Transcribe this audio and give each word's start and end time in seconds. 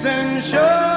dissension 0.00 0.87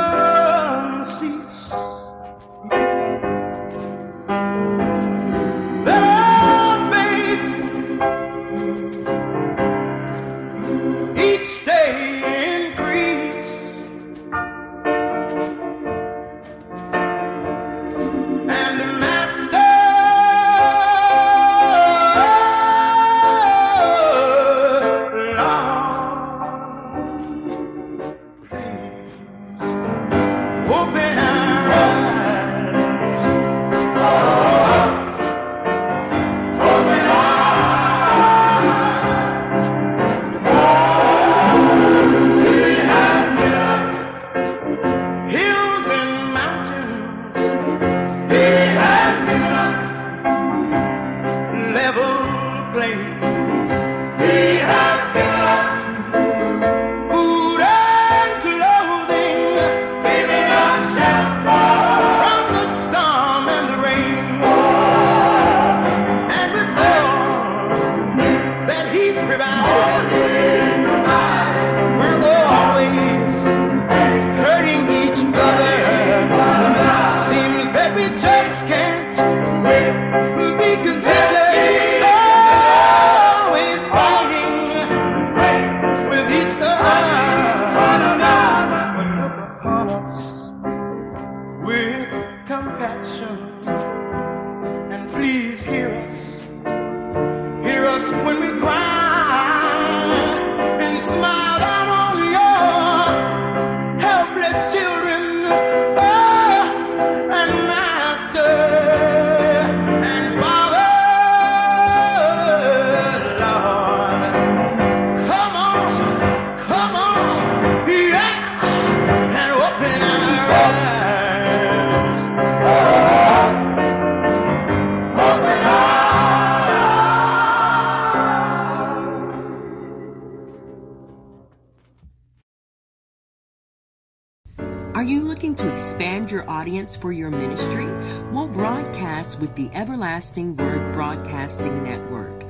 with 139.42 139.56
the 139.56 139.72
Everlasting 139.74 140.56
Word 140.56 140.94
Broadcasting 140.94 141.84
Network. 141.84 142.46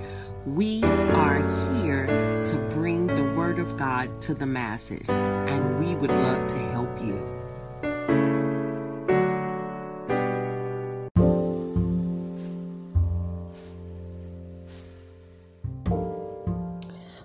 We 0.46 0.84
are 0.84 1.40
here 1.82 2.06
to 2.46 2.56
bring 2.70 3.08
the 3.08 3.34
Word 3.34 3.60
of 3.60 3.78
God 3.78 4.22
to 4.24 4.34
the 4.34 4.46
masses, 4.46 5.10
and 5.10 5.80
we 5.80 5.96
would 5.96 6.12
love 6.12 6.50
to 6.50 6.58
help 6.58 7.02
you. 7.02 7.32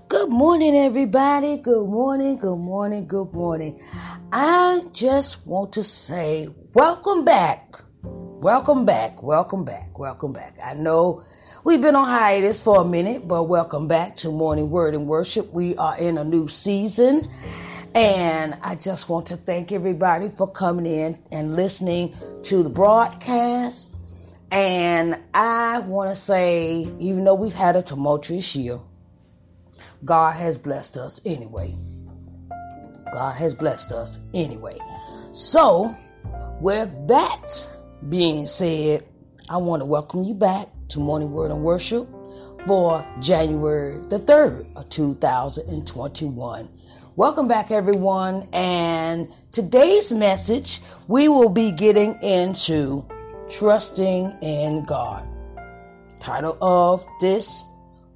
Good 0.06 0.28
morning, 0.28 0.76
everybody. 0.76 1.56
Good 1.56 1.88
morning, 1.88 2.36
good 2.36 2.56
morning, 2.56 3.08
good 3.08 3.32
morning. 3.32 3.80
I 4.32 4.82
just 4.92 5.44
want 5.44 5.72
to 5.72 5.82
say 5.82 6.48
welcome 6.72 7.24
back. 7.24 7.65
Welcome 8.40 8.84
back, 8.84 9.22
welcome 9.22 9.64
back, 9.64 9.98
welcome 9.98 10.34
back. 10.34 10.58
I 10.62 10.74
know 10.74 11.24
we've 11.64 11.80
been 11.80 11.96
on 11.96 12.06
hiatus 12.06 12.62
for 12.62 12.82
a 12.82 12.84
minute, 12.84 13.26
but 13.26 13.44
welcome 13.44 13.88
back 13.88 14.14
to 14.18 14.30
Morning 14.30 14.68
Word 14.68 14.94
and 14.94 15.06
Worship. 15.08 15.50
We 15.54 15.74
are 15.76 15.96
in 15.96 16.18
a 16.18 16.22
new 16.22 16.46
season. 16.46 17.30
And 17.94 18.58
I 18.60 18.74
just 18.74 19.08
want 19.08 19.28
to 19.28 19.38
thank 19.38 19.72
everybody 19.72 20.28
for 20.36 20.46
coming 20.46 20.84
in 20.84 21.18
and 21.32 21.56
listening 21.56 22.14
to 22.44 22.62
the 22.62 22.68
broadcast. 22.68 23.88
And 24.50 25.18
I 25.32 25.78
want 25.78 26.14
to 26.14 26.22
say, 26.22 26.86
even 26.98 27.24
though 27.24 27.34
we've 27.34 27.54
had 27.54 27.74
a 27.74 27.82
tumultuous 27.82 28.54
year, 28.54 28.78
God 30.04 30.32
has 30.32 30.58
blessed 30.58 30.98
us 30.98 31.22
anyway. 31.24 31.74
God 33.14 33.32
has 33.36 33.54
blessed 33.54 33.92
us 33.92 34.18
anyway. 34.34 34.78
So, 35.32 35.90
with 36.60 36.90
that 37.08 37.66
being 38.08 38.46
said, 38.46 39.08
I 39.48 39.56
want 39.56 39.80
to 39.80 39.86
welcome 39.86 40.24
you 40.24 40.34
back 40.34 40.68
to 40.90 40.98
Morning 40.98 41.32
Word 41.32 41.50
and 41.50 41.62
Worship 41.62 42.08
for 42.66 43.04
January 43.20 43.98
the 44.08 44.18
3rd 44.18 44.76
of 44.76 44.88
2021. 44.90 46.68
Welcome 47.16 47.48
back, 47.48 47.70
everyone. 47.70 48.48
And 48.52 49.28
today's 49.50 50.12
message, 50.12 50.80
we 51.08 51.28
will 51.28 51.48
be 51.48 51.72
getting 51.72 52.20
into 52.22 53.04
trusting 53.50 54.36
in 54.42 54.84
God. 54.84 55.26
Title 56.20 56.58
of 56.60 57.04
this 57.20 57.64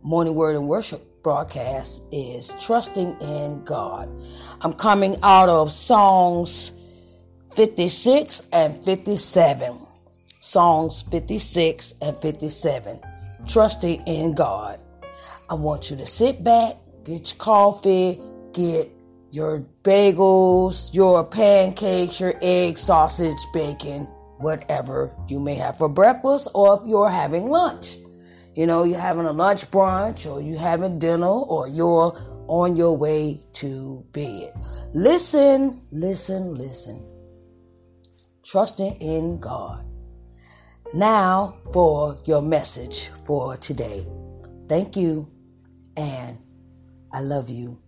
Morning 0.02 0.34
Word 0.34 0.56
and 0.56 0.68
Worship 0.68 1.22
broadcast 1.22 2.02
is 2.12 2.54
Trusting 2.60 3.20
in 3.20 3.64
God. 3.64 4.08
I'm 4.60 4.74
coming 4.74 5.16
out 5.22 5.48
of 5.48 5.72
Psalms 5.72 6.72
56 7.56 8.43
and 8.52 8.85
57. 8.85 9.79
Psalms 10.41 11.05
56 11.11 11.94
and 12.00 12.17
57. 12.23 13.00
Trusting 13.49 14.06
in 14.06 14.35
God. 14.35 14.81
I 15.49 15.55
want 15.55 15.91
you 15.91 15.97
to 15.97 16.06
sit 16.06 16.44
back, 16.44 16.76
get 17.05 17.29
your 17.32 17.38
coffee, 17.38 18.20
get 18.52 18.91
your 19.31 19.64
bagels, 19.82 20.93
your 20.94 21.25
pancakes, 21.25 22.20
your 22.20 22.35
egg, 22.41 22.79
sausage, 22.79 23.38
bacon, 23.52 24.06
whatever 24.38 25.12
you 25.29 25.41
may 25.41 25.55
have 25.56 25.76
for 25.79 25.88
breakfast 25.88 26.49
or 26.55 26.81
if 26.81 26.88
you're 26.88 27.11
having 27.11 27.49
lunch. 27.49 27.97
you 28.55 28.67
know, 28.67 28.85
you're 28.85 28.99
having 28.99 29.26
a 29.26 29.32
lunch 29.32 29.70
brunch 29.70 30.26
or 30.31 30.41
you're 30.41 30.58
having 30.58 30.99
dinner 30.99 31.26
or 31.26 31.69
you're 31.69 32.17
on 32.49 32.76
your 32.76 32.97
way 32.97 33.41
to 33.55 34.05
bed. 34.12 34.52
Listen, 34.93 35.82
listen, 35.93 36.55
listen. 36.56 37.09
Trusting 38.44 39.00
in 39.00 39.38
God. 39.38 39.84
Now 40.94 41.58
for 41.72 42.19
your 42.25 42.42
message 42.42 43.10
for 43.26 43.56
today. 43.56 44.06
Thank 44.69 44.96
you 44.96 45.28
and 45.96 46.38
I 47.12 47.20
love 47.20 47.48
you. 47.50 47.78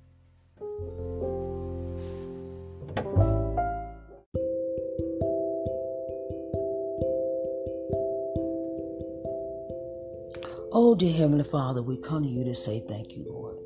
Oh, 10.74 10.94
dear 10.98 11.12
Heavenly 11.12 11.44
Father, 11.44 11.82
we 11.82 11.96
come 11.98 12.22
to 12.24 12.28
you 12.28 12.44
to 12.44 12.54
say 12.54 12.82
thank 12.88 13.12
you, 13.12 13.24
Lord. 13.28 13.56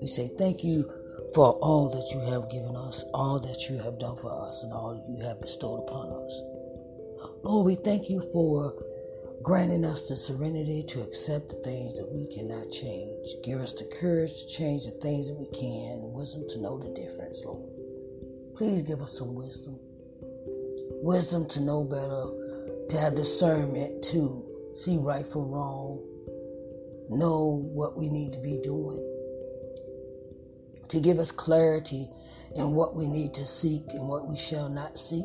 We 0.00 0.06
say 0.06 0.30
thank 0.38 0.64
you 0.64 0.90
for 1.34 1.52
all 1.60 1.88
that 1.90 2.10
you 2.14 2.20
have 2.32 2.50
given 2.50 2.76
us, 2.76 3.04
all 3.14 3.38
that 3.40 3.70
you 3.70 3.78
have 3.78 3.98
done 3.98 4.16
for 4.20 4.32
us, 4.48 4.62
and 4.62 4.72
all 4.72 5.04
you 5.08 5.24
have 5.24 5.40
bestowed 5.40 5.88
upon 5.88 6.12
us. 6.12 6.42
Lord, 7.42 7.66
we 7.66 7.76
thank 7.76 8.10
you 8.10 8.20
for 8.32 8.74
granting 9.42 9.84
us 9.84 10.06
the 10.08 10.16
serenity 10.16 10.82
to 10.88 11.00
accept 11.02 11.48
the 11.50 11.56
things 11.64 11.94
that 11.94 12.10
we 12.12 12.26
cannot 12.34 12.70
change. 12.70 13.28
Give 13.44 13.60
us 13.60 13.72
the 13.74 13.88
courage 14.00 14.30
to 14.30 14.48
change 14.48 14.84
the 14.84 14.98
things 15.00 15.28
that 15.28 15.38
we 15.38 15.46
can, 15.48 16.04
and 16.04 16.12
wisdom 16.12 16.46
to 16.50 16.60
know 16.60 16.78
the 16.78 16.90
difference, 16.90 17.40
Lord. 17.44 17.70
Please 18.56 18.82
give 18.82 19.00
us 19.00 19.16
some 19.16 19.34
wisdom. 19.34 19.78
Wisdom 21.02 21.46
to 21.48 21.60
know 21.60 21.84
better, 21.84 22.88
to 22.90 22.98
have 22.98 23.14
discernment, 23.14 24.04
to 24.04 24.44
see 24.74 24.98
right 24.98 25.24
from 25.32 25.50
wrong, 25.50 26.00
know 27.08 27.64
what 27.72 27.96
we 27.96 28.08
need 28.08 28.32
to 28.32 28.40
be 28.40 28.60
doing, 28.62 29.00
to 30.90 31.00
give 31.00 31.18
us 31.18 31.30
clarity 31.30 32.08
in 32.54 32.72
what 32.72 32.96
we 32.96 33.06
need 33.06 33.32
to 33.34 33.46
seek 33.46 33.84
and 33.88 34.08
what 34.08 34.28
we 34.28 34.36
shall 34.36 34.68
not 34.68 34.98
seek. 34.98 35.24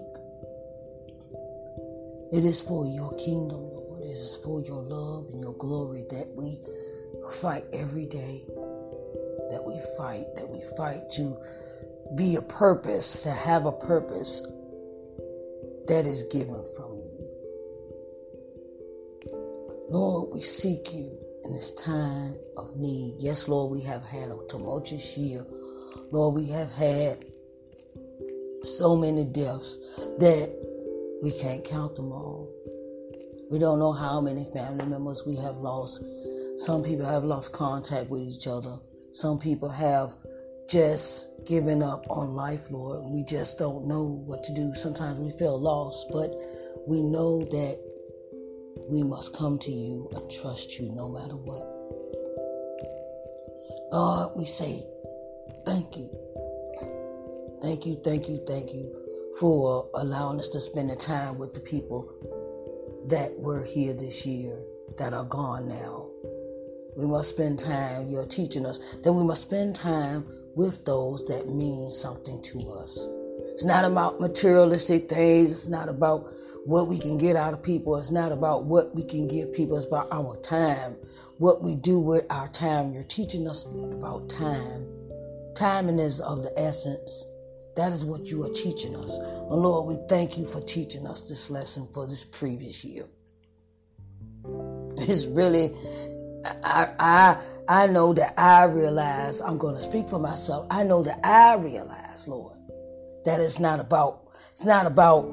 It 2.32 2.46
is 2.46 2.62
for 2.62 2.86
your 2.86 3.14
kingdom, 3.16 3.62
Lord. 3.62 4.02
It 4.04 4.10
is 4.10 4.38
for 4.44 4.62
your 4.62 4.82
love 4.82 5.26
and 5.32 5.42
your 5.42 5.54
glory 5.54 6.06
that 6.12 6.28
we 6.36 6.60
fight 7.42 7.66
every 7.74 8.06
day. 8.06 8.44
That 9.52 9.64
we 9.64 9.80
fight, 9.98 10.26
that 10.36 10.48
we 10.48 10.62
fight 10.78 11.10
to 11.16 11.38
be 12.16 12.36
a 12.36 12.42
purpose, 12.42 13.22
to 13.24 13.32
have 13.32 13.66
a 13.66 13.72
purpose 13.72 14.42
that 15.88 16.06
is 16.06 16.24
given 16.32 16.64
from 16.76 16.98
you. 16.98 17.28
Lord, 19.90 20.34
we 20.34 20.42
seek 20.42 20.94
you 20.94 21.25
in 21.46 21.54
this 21.54 21.72
time 21.84 22.36
of 22.58 22.76
need. 22.76 23.16
Yes, 23.20 23.48
Lord, 23.48 23.72
we 23.72 23.84
have 23.84 24.04
had 24.04 24.30
a 24.30 24.38
tumultuous 24.50 25.16
year. 25.16 25.46
Lord, 26.12 26.36
we 26.36 26.48
have 26.50 26.70
had 26.70 27.24
so 28.78 28.96
many 28.96 29.24
deaths 29.26 29.78
that 30.20 30.50
we 31.22 31.32
can't 31.40 31.64
count 31.64 31.96
them 31.96 32.12
all. 32.12 32.50
We 33.52 33.60
don't 33.60 33.80
know 33.80 33.94
how 33.94 34.22
many 34.22 34.48
family 34.54 34.86
members 34.86 35.22
we 35.26 35.36
have 35.38 35.58
lost. 35.58 36.04
Some 36.58 36.84
people 36.84 37.06
have 37.06 37.24
lost 37.24 37.54
contact 37.54 38.10
with 38.10 38.22
each 38.22 38.48
other. 38.48 38.78
Some 39.12 39.40
people 39.40 39.70
have 39.70 40.12
just 40.68 41.28
given 41.46 41.84
up 41.84 42.06
on 42.10 42.34
life, 42.34 42.62
Lord. 42.72 43.06
We 43.06 43.24
just 43.24 43.60
don't 43.60 43.86
know 43.86 44.04
what 44.26 44.44
to 44.46 44.54
do. 44.54 44.74
Sometimes 44.74 45.20
we 45.20 45.38
feel 45.38 45.60
lost, 45.60 46.08
but 46.12 46.32
we 46.88 47.02
know 47.02 47.42
that 47.42 47.80
we 48.88 49.04
must 49.04 49.36
come 49.36 49.58
to 49.60 49.72
you 49.72 50.10
and 50.14 50.32
trust 50.42 50.72
you 50.80 50.90
no 50.90 51.10
matter 51.10 51.36
what. 51.36 51.76
God, 53.92 54.32
we 54.38 54.46
say 54.46 54.86
thank 55.66 55.98
you. 55.98 56.10
Thank 57.62 57.86
you, 57.86 58.00
thank 58.04 58.30
you, 58.30 58.44
thank 58.46 58.74
you 58.74 58.94
for 59.40 59.90
allowing 59.96 60.40
us 60.40 60.50
to 60.50 60.62
spend 60.62 60.90
the 60.90 60.96
time 60.96 61.40
with 61.40 61.54
the 61.54 61.60
people 61.60 62.10
that 63.10 63.32
were 63.40 63.64
here 63.64 63.94
this 63.94 64.26
year 64.26 64.58
that 64.98 65.14
are 65.14 65.26
gone 65.26 65.68
now. 65.68 66.08
We 66.96 67.06
must 67.06 67.30
spend 67.30 67.60
time, 67.60 68.10
you're 68.10 68.28
teaching 68.28 68.66
us 68.66 68.80
that 69.04 69.12
we 69.12 69.24
must 69.24 69.42
spend 69.42 69.76
time 69.76 70.26
with 70.56 70.86
those 70.86 71.26
that 71.28 71.50
mean 71.50 71.92
something 71.92 72.42
to 72.52 72.72
us. 72.72 72.98
It's 73.54 73.66
not 73.66 73.84
about 73.84 74.22
materialistic 74.22 75.10
things, 75.10 75.52
it's 75.52 75.68
not 75.68 75.90
about 75.90 76.26
what 76.66 76.88
we 76.88 77.00
can 77.00 77.18
get 77.18 77.36
out 77.36 77.54
of 77.54 77.62
people. 77.62 77.96
It's 77.98 78.12
not 78.12 78.32
about 78.32 78.66
what 78.66 78.94
we 78.96 79.04
can 79.04 79.28
give 79.28 79.54
people. 79.54 79.78
It's 79.78 79.86
about 79.86 80.08
our 80.12 80.36
time, 80.42 80.96
what 81.38 81.64
we 81.64 81.76
do 81.76 82.00
with 82.00 82.26
our 82.30 82.50
time. 82.50 82.92
You're 82.92 83.04
teaching 83.04 83.48
us 83.48 83.68
about 83.68 84.30
time. 84.30 84.88
Timing 85.56 86.00
is 86.00 86.20
of 86.20 86.42
the 86.42 86.52
essence. 86.58 87.26
That 87.76 87.92
is 87.92 88.04
what 88.04 88.26
you 88.26 88.44
are 88.46 88.54
teaching 88.54 88.96
us. 88.96 89.12
And 89.12 89.62
Lord, 89.62 89.88
we 89.88 90.00
thank 90.10 90.38
you 90.38 90.46
for 90.52 90.62
teaching 90.62 91.06
us 91.06 91.22
this 91.30 91.50
lesson 91.50 91.88
for 91.94 92.08
this 92.08 92.26
previous 92.32 92.84
year. 92.84 93.06
It's 94.98 95.26
really, 95.26 95.72
I, 96.64 96.90
I, 97.00 97.44
I 97.68 97.88
know 97.88 98.14
that 98.16 98.40
I 98.40 98.64
realize, 98.64 99.40
I'm 99.40 99.58
going 99.58 99.76
to 99.76 99.84
speak 99.84 100.10
for 100.10 100.20
myself. 100.20 100.66
I 100.72 100.84
know 100.84 101.04
that 101.04 101.20
I 101.24 101.56
realize, 101.56 102.28
Lord, 102.28 102.58
that 103.26 103.40
it's 103.40 103.60
not 103.60 103.80
about, 103.80 104.30
it's 104.54 104.66
not 104.66 104.86
about 104.88 105.26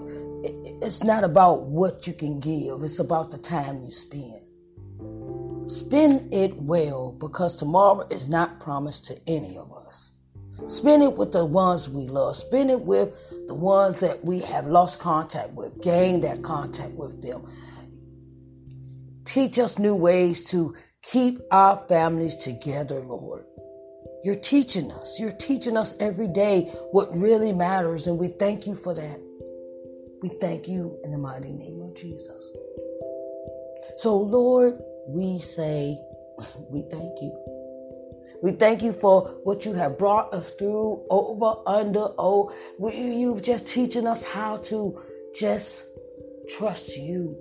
it's 0.44 1.02
not 1.02 1.24
about 1.24 1.62
what 1.62 2.06
you 2.06 2.12
can 2.12 2.40
give, 2.40 2.82
it's 2.82 2.98
about 2.98 3.30
the 3.30 3.38
time 3.38 3.82
you 3.82 3.92
spend. 3.92 4.40
Spend 5.70 6.32
it 6.34 6.56
well 6.56 7.16
because 7.18 7.56
tomorrow 7.56 8.06
is 8.08 8.28
not 8.28 8.60
promised 8.60 9.04
to 9.06 9.18
any 9.28 9.56
of 9.56 9.72
us. 9.72 10.12
Spend 10.66 11.02
it 11.02 11.16
with 11.16 11.32
the 11.32 11.44
ones 11.44 11.88
we 11.88 12.06
love. 12.06 12.36
Spend 12.36 12.70
it 12.70 12.80
with 12.80 13.12
the 13.46 13.54
ones 13.54 14.00
that 14.00 14.24
we 14.24 14.40
have 14.40 14.66
lost 14.66 14.98
contact 14.98 15.52
with. 15.52 15.80
Gain 15.82 16.20
that 16.22 16.42
contact 16.42 16.92
with 16.92 17.22
them. 17.22 17.46
Teach 19.24 19.58
us 19.58 19.78
new 19.78 19.94
ways 19.94 20.44
to 20.50 20.74
keep 21.02 21.40
our 21.50 21.84
families 21.88 22.36
together, 22.36 23.00
Lord. 23.00 23.44
You're 24.24 24.36
teaching 24.36 24.90
us. 24.92 25.18
You're 25.18 25.32
teaching 25.32 25.76
us 25.76 25.94
every 25.98 26.28
day 26.28 26.72
what 26.92 27.16
really 27.16 27.52
matters, 27.52 28.06
and 28.06 28.18
we 28.18 28.28
thank 28.38 28.66
you 28.66 28.76
for 28.76 28.94
that. 28.94 29.20
We 30.22 30.28
thank 30.40 30.68
you 30.68 31.00
in 31.02 31.10
the 31.10 31.18
mighty 31.18 31.50
name 31.52 31.82
of 31.82 31.96
Jesus. 31.96 32.52
So, 33.96 34.16
Lord, 34.16 34.78
we 35.08 35.40
say, 35.40 35.98
we 36.70 36.84
thank 36.88 37.20
you. 37.20 37.36
We 38.40 38.52
thank 38.52 38.82
you 38.82 38.92
for 38.92 39.40
what 39.42 39.64
you 39.64 39.72
have 39.72 39.98
brought 39.98 40.32
us 40.32 40.52
through, 40.52 41.04
over, 41.10 41.60
under, 41.66 42.08
oh, 42.18 42.52
you've 42.78 43.42
just 43.42 43.66
teaching 43.66 44.06
us 44.06 44.22
how 44.22 44.58
to 44.68 45.00
just 45.34 45.84
trust 46.56 46.96
you. 46.96 47.36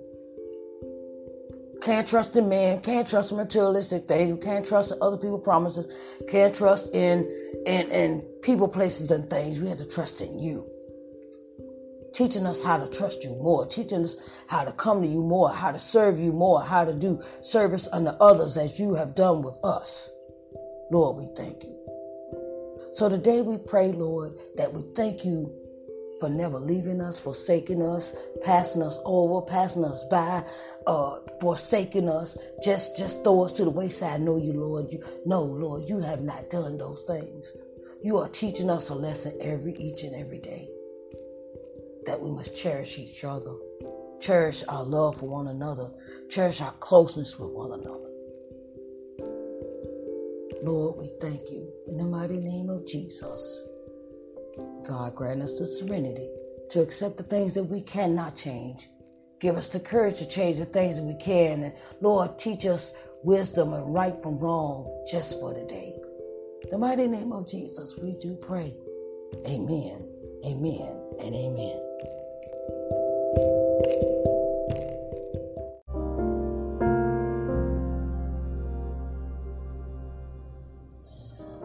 Can't 1.84 2.06
trust 2.06 2.36
in 2.36 2.48
man, 2.48 2.80
can't 2.80 3.08
trust 3.08 3.30
in 3.30 3.36
materialistic 3.36 4.06
things, 4.08 4.42
can't 4.42 4.66
trust 4.66 4.92
in 4.92 4.98
other 5.00 5.16
people's 5.16 5.42
promises, 5.44 5.86
can't 6.28 6.54
trust 6.54 6.88
in 6.94 7.28
in 7.66 7.90
in 7.90 8.20
people, 8.42 8.68
places, 8.68 9.10
and 9.10 9.28
things. 9.28 9.58
We 9.58 9.68
have 9.68 9.78
to 9.78 9.86
trust 9.88 10.20
in 10.20 10.38
you 10.38 10.71
teaching 12.12 12.46
us 12.46 12.62
how 12.62 12.76
to 12.76 12.86
trust 12.96 13.22
you 13.22 13.30
more, 13.30 13.66
teaching 13.66 14.04
us 14.04 14.16
how 14.46 14.64
to 14.64 14.72
come 14.72 15.02
to 15.02 15.08
you 15.08 15.22
more, 15.22 15.50
how 15.52 15.72
to 15.72 15.78
serve 15.78 16.18
you 16.18 16.32
more, 16.32 16.62
how 16.62 16.84
to 16.84 16.92
do 16.92 17.20
service 17.42 17.88
unto 17.92 18.10
others 18.10 18.56
as 18.56 18.78
you 18.78 18.94
have 18.94 19.14
done 19.14 19.42
with 19.42 19.56
us. 19.64 20.10
Lord, 20.90 21.16
we 21.16 21.28
thank 21.36 21.62
you. 21.64 21.78
So 22.94 23.08
today 23.08 23.40
we 23.40 23.56
pray, 23.56 23.92
Lord, 23.92 24.32
that 24.56 24.72
we 24.72 24.84
thank 24.94 25.24
you 25.24 25.50
for 26.20 26.28
never 26.28 26.58
leaving 26.58 27.00
us, 27.00 27.18
forsaking 27.18 27.82
us, 27.82 28.12
passing 28.44 28.82
us 28.82 28.98
over, 29.04 29.44
passing 29.44 29.84
us 29.84 30.04
by, 30.10 30.44
uh, 30.86 31.16
forsaking 31.40 32.08
us. 32.08 32.36
Just, 32.62 32.96
just 32.96 33.24
throw 33.24 33.44
us 33.44 33.52
to 33.52 33.64
the 33.64 33.70
wayside. 33.70 34.20
No, 34.20 34.36
you, 34.36 34.52
Lord. 34.52 34.86
You, 34.90 35.02
no, 35.24 35.42
Lord, 35.42 35.88
you 35.88 35.98
have 36.00 36.20
not 36.20 36.50
done 36.50 36.76
those 36.76 37.02
things. 37.06 37.46
You 38.04 38.18
are 38.18 38.28
teaching 38.28 38.68
us 38.68 38.90
a 38.90 38.94
lesson 38.94 39.36
every, 39.40 39.74
each 39.74 40.02
and 40.02 40.14
every 40.14 40.38
day 40.38 40.68
that 42.06 42.20
we 42.20 42.30
must 42.30 42.56
cherish 42.56 42.98
each 42.98 43.24
other, 43.24 43.54
cherish 44.20 44.62
our 44.68 44.84
love 44.84 45.18
for 45.18 45.28
one 45.28 45.48
another, 45.48 45.90
cherish 46.30 46.60
our 46.60 46.74
closeness 46.80 47.38
with 47.38 47.50
one 47.50 47.72
another. 47.72 48.08
Lord, 50.62 50.96
we 50.98 51.10
thank 51.20 51.50
you 51.50 51.68
in 51.88 51.98
the 51.98 52.04
mighty 52.04 52.38
name 52.38 52.70
of 52.70 52.86
Jesus. 52.86 53.62
God, 54.86 55.14
grant 55.14 55.42
us 55.42 55.58
the 55.58 55.66
serenity 55.66 56.30
to 56.70 56.80
accept 56.80 57.16
the 57.16 57.24
things 57.24 57.54
that 57.54 57.64
we 57.64 57.80
cannot 57.80 58.36
change. 58.36 58.88
Give 59.40 59.56
us 59.56 59.68
the 59.68 59.80
courage 59.80 60.18
to 60.18 60.28
change 60.28 60.58
the 60.58 60.66
things 60.66 60.96
that 60.96 61.02
we 61.02 61.16
can. 61.16 61.64
And 61.64 61.74
Lord, 62.00 62.38
teach 62.38 62.64
us 62.64 62.92
wisdom 63.24 63.72
and 63.72 63.92
right 63.92 64.14
from 64.22 64.38
wrong 64.38 65.04
just 65.10 65.32
for 65.40 65.52
today. 65.52 65.94
In 66.62 66.70
the 66.70 66.78
mighty 66.78 67.08
name 67.08 67.32
of 67.32 67.48
Jesus, 67.48 67.96
we 68.00 68.16
do 68.20 68.38
pray. 68.40 68.72
Amen, 69.44 70.08
amen, 70.46 71.01
and 71.20 71.34
amen. 71.34 71.78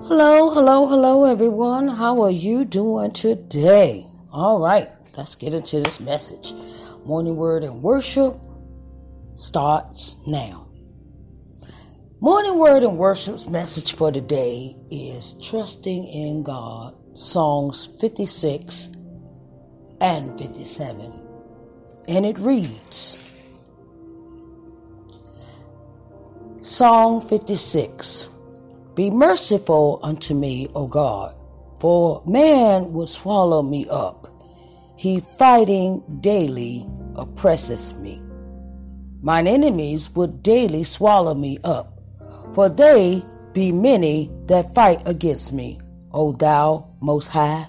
Hello, 0.08 0.50
hello, 0.52 0.88
hello, 0.88 1.26
everyone. 1.26 1.90
How 1.90 2.22
are 2.24 2.32
you 2.32 2.66
doing 2.66 3.12
today? 3.12 4.06
All 4.32 4.62
right, 4.62 4.90
let's 5.18 5.36
get 5.36 5.54
into 5.54 5.82
this 5.82 6.00
message. 6.00 6.54
Morning 7.06 7.36
Word 7.36 7.64
and 7.64 7.82
Worship 7.82 8.36
starts 9.36 10.16
now. 10.26 10.68
Morning 12.20 12.58
Word 12.58 12.84
and 12.84 12.98
Worship's 12.98 13.48
message 13.48 13.96
for 13.96 14.12
today 14.12 14.76
is 14.90 15.36
Trusting 15.50 16.08
in 16.08 16.42
God, 16.44 16.96
Psalms 17.16 17.90
56 18.00 18.90
and 20.00 20.38
57. 20.40 21.14
And 22.08 22.26
it 22.26 22.38
reads 22.40 23.18
Psalm 26.62 27.28
56 27.28 28.28
Be 28.96 29.10
merciful 29.10 30.00
unto 30.04 30.34
me, 30.34 30.70
O 30.76 30.88
God, 30.88 31.36
for 31.80 32.22
man 32.26 32.94
would 32.94 33.10
swallow 33.10 33.62
me 33.62 33.88
up. 33.90 34.28
He 34.96 35.22
fighting 35.38 36.04
daily 36.22 36.86
oppresseth 37.16 37.94
me. 37.96 38.22
Mine 39.22 39.48
enemies 39.48 40.10
would 40.16 40.44
daily 40.44 40.84
swallow 40.84 41.34
me 41.34 41.58
up, 41.64 42.00
for 42.54 42.70
they 42.70 43.24
be 43.54 43.72
many 43.72 44.32
that 44.48 44.74
fight 44.74 45.02
against 45.06 45.54
me, 45.54 45.80
O 46.12 46.32
thou 46.32 46.88
most 47.02 47.28
high. 47.28 47.68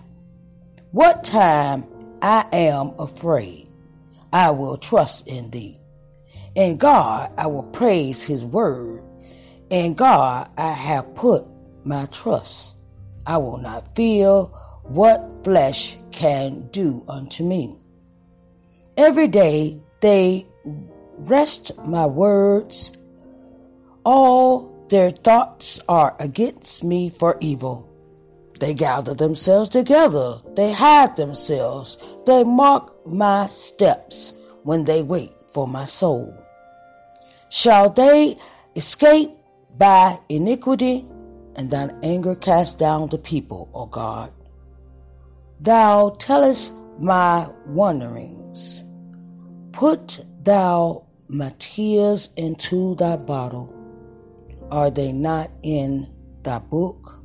What 0.90 1.24
time 1.24 1.86
I 2.22 2.46
am 2.52 2.94
afraid, 2.98 3.68
I 4.32 4.50
will 4.50 4.76
trust 4.76 5.26
in 5.26 5.50
thee. 5.50 5.78
In 6.54 6.76
God 6.76 7.30
I 7.38 7.46
will 7.46 7.62
praise 7.62 8.22
his 8.22 8.44
word. 8.44 9.02
In 9.70 9.94
God 9.94 10.50
I 10.58 10.72
have 10.72 11.14
put 11.14 11.46
my 11.84 12.06
trust. 12.06 12.74
I 13.26 13.36
will 13.36 13.58
not 13.58 13.94
fear 13.94 14.48
what 14.82 15.44
flesh 15.44 15.96
can 16.10 16.68
do 16.72 17.04
unto 17.08 17.44
me. 17.44 17.76
Every 18.96 19.28
day 19.28 19.80
they 20.00 20.46
wrest 21.18 21.70
my 21.84 22.06
words. 22.06 22.90
All 24.04 24.74
their 24.88 25.10
thoughts 25.10 25.80
are 25.88 26.16
against 26.18 26.82
me 26.82 27.10
for 27.10 27.36
evil. 27.40 27.87
They 28.60 28.74
gather 28.74 29.14
themselves 29.14 29.68
together. 29.68 30.40
They 30.56 30.72
hide 30.72 31.16
themselves. 31.16 31.96
They 32.26 32.44
mark 32.44 33.06
my 33.06 33.48
steps 33.48 34.32
when 34.64 34.84
they 34.84 35.02
wait 35.02 35.32
for 35.52 35.68
my 35.68 35.84
soul. 35.84 36.34
Shall 37.50 37.90
they 37.90 38.36
escape 38.74 39.30
by 39.76 40.18
iniquity 40.28 41.06
and 41.54 41.70
thine 41.70 41.98
anger 42.02 42.34
cast 42.34 42.78
down 42.78 43.08
the 43.08 43.18
people, 43.18 43.70
O 43.74 43.86
God? 43.86 44.32
Thou 45.60 46.10
tellest 46.18 46.74
my 46.98 47.48
wanderings. 47.66 48.84
Put 49.72 50.24
thou 50.42 51.04
my 51.28 51.54
tears 51.58 52.30
into 52.36 52.96
thy 52.96 53.16
bottle. 53.16 53.72
Are 54.70 54.90
they 54.90 55.12
not 55.12 55.50
in 55.62 56.08
thy 56.42 56.58
book? 56.58 57.17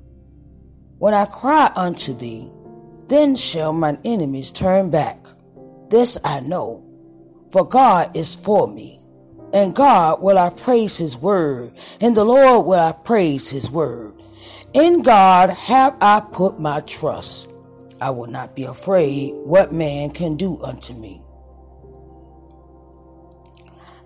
When 1.03 1.13
I 1.13 1.25
cry 1.25 1.69
unto 1.75 2.13
thee, 2.13 2.49
then 3.09 3.35
shall 3.35 3.73
mine 3.73 3.99
enemies 4.05 4.51
turn 4.51 4.89
back. 4.89 5.19
This 5.89 6.17
I 6.23 6.39
know, 6.39 6.81
for 7.51 7.67
God 7.67 8.15
is 8.15 8.35
for 8.35 8.69
me. 8.69 9.01
And 9.51 9.75
God 9.75 10.21
will 10.21 10.37
I 10.37 10.49
praise 10.49 10.95
his 10.95 11.17
word, 11.17 11.73
and 11.99 12.15
the 12.15 12.23
Lord 12.23 12.65
will 12.65 12.79
I 12.79 12.93
praise 12.93 13.49
his 13.49 13.69
word. 13.69 14.13
In 14.71 15.01
God 15.01 15.49
have 15.49 15.97
I 15.99 16.21
put 16.21 16.57
my 16.57 16.79
trust. 16.79 17.49
I 17.99 18.09
will 18.09 18.27
not 18.27 18.55
be 18.55 18.63
afraid 18.63 19.33
what 19.43 19.73
man 19.73 20.09
can 20.09 20.37
do 20.37 20.57
unto 20.63 20.93
me. 20.93 21.21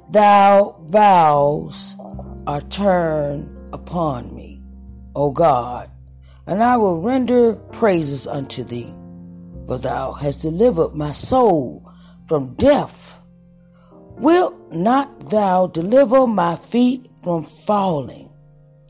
Thou 0.09 0.83
vows 0.87 1.95
are 2.47 2.61
turned 2.61 3.55
upon 3.71 4.35
me, 4.35 4.63
O 5.15 5.29
God, 5.29 5.91
and 6.47 6.63
I 6.63 6.77
will 6.77 7.01
render 7.01 7.55
praises 7.73 8.25
unto 8.25 8.63
thee. 8.63 8.93
For 9.67 9.77
thou 9.77 10.13
hast 10.13 10.41
delivered 10.41 10.95
my 10.95 11.11
soul 11.11 11.91
from 12.27 12.55
death. 12.55 13.19
Wilt 14.17 14.55
not 14.71 15.29
thou 15.29 15.67
deliver 15.67 16.25
my 16.25 16.55
feet 16.55 17.11
from 17.21 17.43
falling, 17.43 18.29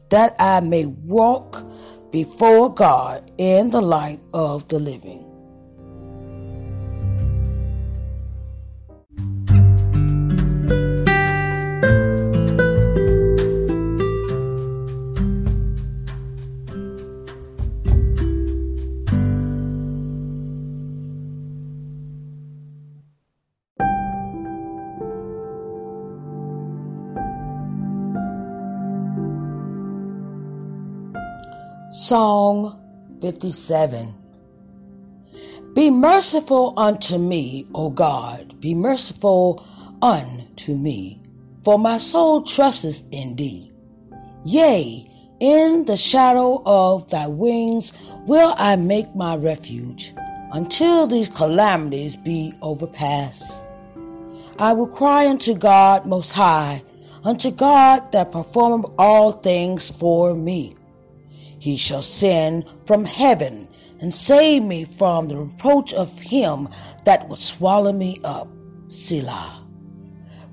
that 0.10 0.36
I 0.40 0.60
may 0.60 0.86
walk 0.86 1.66
before 2.12 2.74
God 2.74 3.32
in 3.38 3.72
the 3.72 3.82
light 3.82 4.22
of 4.34 4.68
the 4.70 4.80
living? 4.80 5.27
Psalm 32.08 32.80
57 33.20 34.16
Be 35.74 35.90
merciful 35.90 36.74
unto 36.78 37.18
me, 37.18 37.68
O 37.76 37.90
God, 37.90 38.62
be 38.62 38.74
merciful 38.74 39.62
unto 40.02 40.74
me, 40.74 41.22
for 41.66 41.78
my 41.78 41.98
soul 41.98 42.44
trusteth 42.44 43.04
in 43.12 43.36
thee. 43.36 43.74
Yea, 44.46 45.12
in 45.42 45.84
the 45.84 45.98
shadow 45.98 46.64
of 46.66 47.10
thy 47.10 47.28
wings 47.28 47.92
will 48.26 48.56
I 48.58 48.78
make 48.78 49.14
my 49.14 49.36
refuge, 49.36 50.14
until 50.54 51.08
these 51.08 51.28
calamities 51.28 52.16
be 52.16 52.54
overpassed. 52.62 53.62
I 54.58 54.72
will 54.72 54.88
cry 54.88 55.28
unto 55.28 55.56
God 55.56 56.06
most 56.06 56.32
high, 56.32 56.84
unto 57.26 57.52
God 57.52 58.14
that 58.14 58.32
performeth 58.32 58.94
all 58.98 59.34
things 59.34 59.92
for 59.92 60.34
me. 60.34 60.77
He 61.60 61.78
shall 61.78 62.04
send 62.04 62.66
from 62.86 63.06
heaven 63.06 63.68
and 64.00 64.14
save 64.14 64.64
me 64.64 64.86
from 64.86 65.28
the 65.28 65.38
reproach 65.38 65.94
of 65.94 66.18
him 66.20 66.70
that 67.06 67.28
would 67.28 67.40
swallow 67.40 67.92
me 67.92 68.20
up. 68.24 68.48
Selah. 68.90 69.66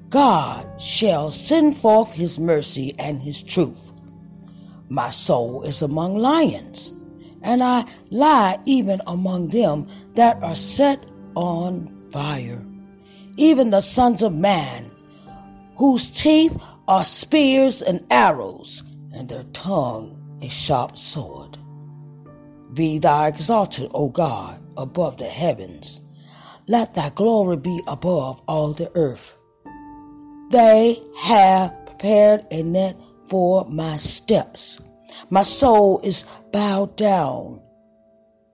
God 0.08 0.80
shall 0.80 1.30
send 1.30 1.76
forth 1.76 2.10
his 2.10 2.38
mercy 2.38 2.94
and 2.98 3.20
his 3.20 3.42
truth. 3.42 3.90
My 4.88 5.10
soul 5.10 5.62
is 5.62 5.82
among 5.82 6.16
lions, 6.16 6.92
and 7.42 7.62
I 7.62 7.84
lie 8.10 8.60
even 8.64 9.00
among 9.06 9.48
them 9.48 9.88
that 10.14 10.42
are 10.42 10.54
set 10.54 11.04
on 11.34 12.08
fire, 12.12 12.64
even 13.36 13.70
the 13.70 13.80
sons 13.80 14.22
of 14.22 14.32
man, 14.32 14.90
whose 15.76 16.08
teeth 16.10 16.56
are 16.86 17.04
spears 17.04 17.82
and 17.82 18.06
arrows, 18.10 18.82
and 19.12 19.28
their 19.28 19.44
tongue 19.52 20.23
a 20.44 20.48
sharp 20.50 20.96
sword. 20.96 21.56
Be 22.74 22.98
thou 22.98 23.24
exalted, 23.24 23.90
O 23.94 24.08
God, 24.08 24.60
above 24.76 25.16
the 25.16 25.28
heavens. 25.28 26.00
Let 26.66 26.94
thy 26.94 27.10
glory 27.10 27.56
be 27.56 27.80
above 27.86 28.42
all 28.46 28.74
the 28.74 28.90
earth. 28.94 29.32
They 30.50 31.00
have 31.18 31.72
prepared 31.86 32.46
a 32.50 32.62
net 32.62 32.96
for 33.28 33.64
my 33.66 33.96
steps. 33.98 34.80
My 35.30 35.44
soul 35.44 36.00
is 36.02 36.24
bowed 36.52 36.96
down. 36.96 37.60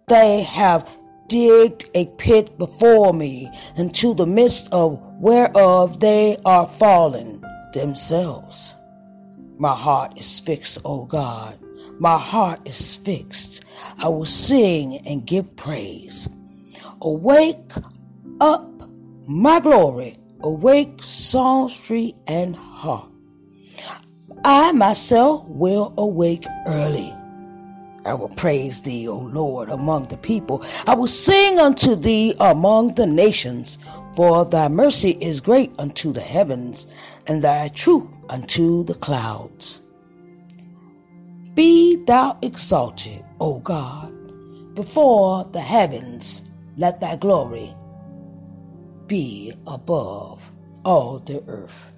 They 0.09 0.43
have 0.43 0.89
digged 1.29 1.91
a 1.95 2.07
pit 2.19 2.59
before 2.59 3.13
me 3.13 3.51
into 3.77 4.15
the 4.15 4.27
midst 4.27 4.69
of 4.71 5.01
whereof 5.21 6.01
they 6.01 6.39
are 6.45 6.67
fallen 6.79 7.45
themselves. 7.73 8.75
My 9.59 9.75
heart 9.75 10.19
is 10.19 10.41
fixed, 10.41 10.79
O 10.85 11.05
God. 11.05 11.59
My 11.99 12.19
heart 12.19 12.61
is 12.65 12.97
fixed. 12.97 13.63
I 13.99 14.09
will 14.09 14.25
sing 14.25 14.99
and 15.07 15.27
give 15.27 15.55
praise. 15.57 16.29
Awake 17.03 17.73
up, 18.41 18.69
my 19.27 19.61
glory. 19.61 20.17
Awake, 20.43 21.03
psaltery 21.03 22.15
and 22.27 22.57
Harp. 22.57 23.11
I 24.45 24.73
myself 24.73 25.47
will 25.49 25.93
awake 25.99 26.47
early. 26.67 27.15
I 28.07 28.15
will 28.15 28.31
praise 28.31 28.81
thee, 28.81 29.07
O 29.07 29.19
Lord, 29.19 29.69
among 29.69 30.09
the 30.09 30.17
people. 30.17 30.65
I 30.87 30.95
will 30.95 31.07
sing 31.07 31.59
unto 31.59 31.95
thee 31.95 32.35
among 32.41 32.95
the 32.95 33.07
nations. 33.07 33.79
For 34.17 34.47
thy 34.47 34.69
mercy 34.69 35.19
is 35.21 35.41
great 35.41 35.73
unto 35.79 36.13
the 36.13 36.23
heavens, 36.23 36.87
and 37.27 37.43
thy 37.43 37.69
truth 37.69 38.09
unto 38.29 38.85
the 38.85 38.95
clouds. 38.95 39.81
Be 41.55 41.97
thou 42.07 42.39
exalted, 42.43 43.25
O 43.41 43.59
God, 43.59 44.13
before 44.75 45.45
the 45.53 45.61
heavens. 45.61 46.43
Let 46.77 47.01
thy 47.01 47.17
glory 47.17 47.75
be 49.09 49.53
above 49.67 50.41
all 50.85 51.19
the 51.19 51.43
earth. 51.49 51.93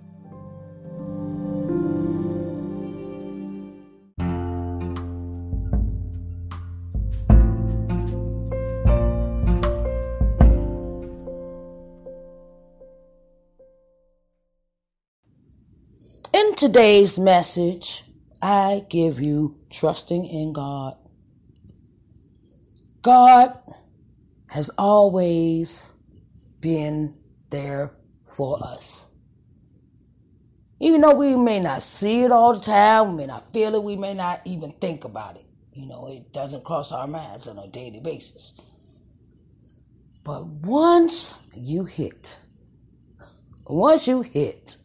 In 16.32 16.54
today's 16.56 17.18
message, 17.18 18.02
I 18.42 18.84
give 18.90 19.20
you 19.20 19.56
trusting 19.70 20.26
in 20.26 20.52
God. 20.52 20.96
God 23.02 23.56
has 24.48 24.68
always 24.76 25.86
been 26.60 27.16
there 27.50 27.92
for 28.36 28.62
us. 28.64 29.06
Even 30.80 31.00
though 31.00 31.14
we 31.14 31.36
may 31.36 31.60
not 31.60 31.84
see 31.84 32.22
it 32.22 32.32
all 32.32 32.58
the 32.58 32.64
time, 32.64 33.12
we 33.12 33.18
may 33.18 33.26
not 33.26 33.52
feel 33.52 33.76
it, 33.76 33.82
we 33.82 33.94
may 33.94 34.14
not 34.14 34.40
even 34.44 34.72
think 34.80 35.04
about 35.04 35.36
it. 35.36 35.46
You 35.72 35.86
know, 35.86 36.08
it 36.08 36.32
doesn't 36.32 36.64
cross 36.64 36.90
our 36.90 37.06
minds 37.06 37.46
on 37.46 37.58
a 37.58 37.68
daily 37.68 38.00
basis. 38.00 38.52
But 40.24 40.44
once 40.46 41.38
you 41.54 41.84
hit, 41.84 42.36
once 43.66 44.08
you 44.08 44.22
hit, 44.22 44.76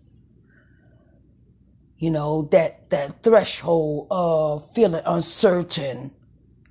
you 1.98 2.12
know, 2.12 2.48
that, 2.52 2.90
that 2.90 3.24
threshold 3.24 4.08
of 4.12 4.64
feeling 4.74 5.02
uncertain 5.06 6.12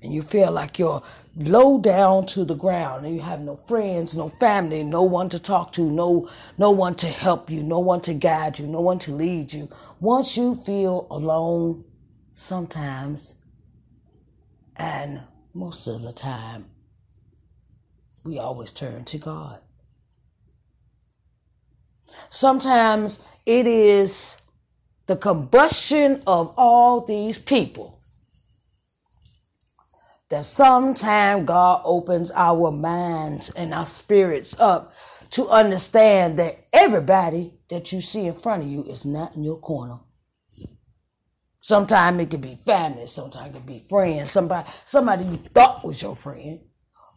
and 0.02 0.14
you 0.14 0.23
feel 0.23 0.52
like 0.52 0.78
you're 0.78 1.02
low 1.37 1.80
down 1.80 2.26
to 2.26 2.45
the 2.45 2.54
ground 2.54 3.04
and 3.04 3.14
you 3.14 3.21
have 3.21 3.40
no 3.40 3.56
friends, 3.56 4.16
no 4.16 4.28
family, 4.38 4.85
no 4.85 5.02
one 5.02 5.28
to 5.30 5.38
talk 5.38 5.73
to, 5.73 5.83
no, 5.83 6.28
no 6.59 6.71
one 6.71 6.95
to 6.95 7.09
help 7.09 7.50
you, 7.50 7.62
no 7.62 7.80
one 7.80 8.00
to 8.02 8.14
guide 8.14 8.59
you, 8.59 8.66
no 8.66 8.80
one 8.80 8.99
to 9.00 9.11
lead 9.11 9.52
you. 9.52 9.68
Once 10.00 10.37
you 10.37 10.56
feel 10.64 11.06
alone, 11.11 11.85
sometimes, 12.35 13.35
and 14.76 15.23
most 15.54 15.88
of 15.88 16.02
the 16.02 16.12
time, 16.12 16.66
we 18.25 18.38
always 18.38 18.71
turn 18.71 19.04
to 19.06 19.18
God. 19.18 19.61
Sometimes 22.30 23.18
it 23.45 23.66
is 23.66 24.37
the 25.06 25.16
combustion 25.16 26.22
of 26.26 26.52
all 26.56 27.04
these 27.06 27.38
people 27.38 28.00
that 30.28 30.45
sometime 30.45 31.47
God 31.47 31.82
opens 31.84 32.32
our 32.34 32.73
minds 32.73 33.50
and 33.54 33.73
our 33.73 33.86
spirits 33.86 34.56
up 34.58 34.92
to 35.30 35.49
understand 35.49 36.38
that 36.38 36.58
everybody 36.73 37.54
that 37.71 37.92
you 37.92 38.00
see 38.00 38.26
in 38.26 38.34
front 38.34 38.62
of 38.62 38.69
you 38.69 38.84
is 38.84 39.04
not 39.04 39.36
in 39.36 39.45
your 39.45 39.58
corner. 39.58 39.99
Sometimes 41.60 42.21
it 42.21 42.30
could 42.30 42.40
be 42.40 42.58
family, 42.64 43.06
sometimes 43.06 43.50
it 43.50 43.58
could 43.58 43.66
be 43.66 43.84
friends, 43.88 44.30
somebody 44.30 44.69
somebody 44.84 45.25
you 45.25 45.38
thought 45.52 45.84
was 45.84 46.00
your 46.00 46.16
friend. 46.16 46.60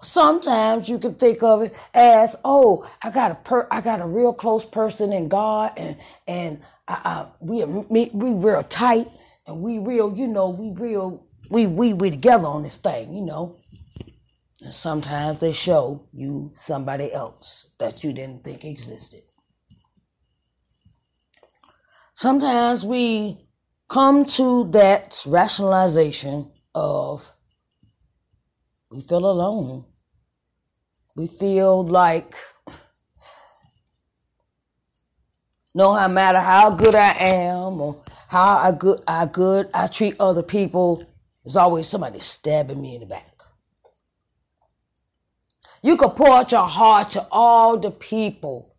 Sometimes 0.01 0.87
you 0.87 0.97
can 0.97 1.15
think 1.15 1.43
of 1.43 1.61
it 1.63 1.73
as, 1.93 2.35
oh, 2.45 2.89
I 3.03 3.11
got 3.11 3.31
a 3.31 3.35
per, 3.35 3.67
I 3.69 3.81
got 3.81 4.01
a 4.01 4.05
real 4.07 4.33
close 4.33 4.63
person 4.63 5.11
in 5.11 5.27
God, 5.27 5.73
and 5.75 5.97
and 6.27 6.61
I, 6.87 6.93
I, 6.93 7.27
we 7.41 7.65
we 7.65 8.09
real 8.13 8.63
tight, 8.63 9.09
and 9.45 9.61
we 9.61 9.79
real, 9.79 10.15
you 10.15 10.27
know, 10.27 10.49
we 10.49 10.71
real, 10.71 11.27
we 11.49 11.65
we 11.67 11.93
we 11.93 12.11
together 12.11 12.47
on 12.47 12.63
this 12.63 12.77
thing, 12.77 13.13
you 13.13 13.25
know. 13.25 13.57
And 14.61 14.73
sometimes 14.73 15.39
they 15.39 15.53
show 15.53 16.07
you 16.13 16.51
somebody 16.55 17.11
else 17.13 17.69
that 17.79 18.03
you 18.03 18.13
didn't 18.13 18.43
think 18.43 18.63
existed. 18.63 19.23
Sometimes 22.15 22.85
we 22.85 23.37
come 23.89 24.25
to 24.25 24.69
that 24.71 25.23
rationalization 25.25 26.51
of 26.75 27.25
we 28.91 29.01
feel 29.01 29.25
alone. 29.25 29.85
We 31.19 31.27
feel 31.27 31.85
like 31.85 32.33
no 35.75 36.07
matter 36.07 36.39
how 36.39 36.69
good 36.69 36.95
I 36.95 37.11
am 37.11 37.81
or 37.81 38.01
how 38.29 38.57
I 38.57 38.71
good 38.71 39.01
I 39.05 39.25
good 39.25 39.69
I 39.73 39.87
treat 39.87 40.15
other 40.17 40.43
people, 40.43 41.03
there's 41.43 41.57
always 41.57 41.89
somebody 41.89 42.21
stabbing 42.21 42.81
me 42.81 42.95
in 42.95 43.01
the 43.01 43.05
back. 43.05 43.35
You 45.81 45.97
can 45.97 46.11
pour 46.11 46.29
out 46.29 46.53
your 46.53 46.69
heart 46.69 47.09
to 47.11 47.27
all 47.29 47.77
the 47.77 47.91
people. 47.91 48.73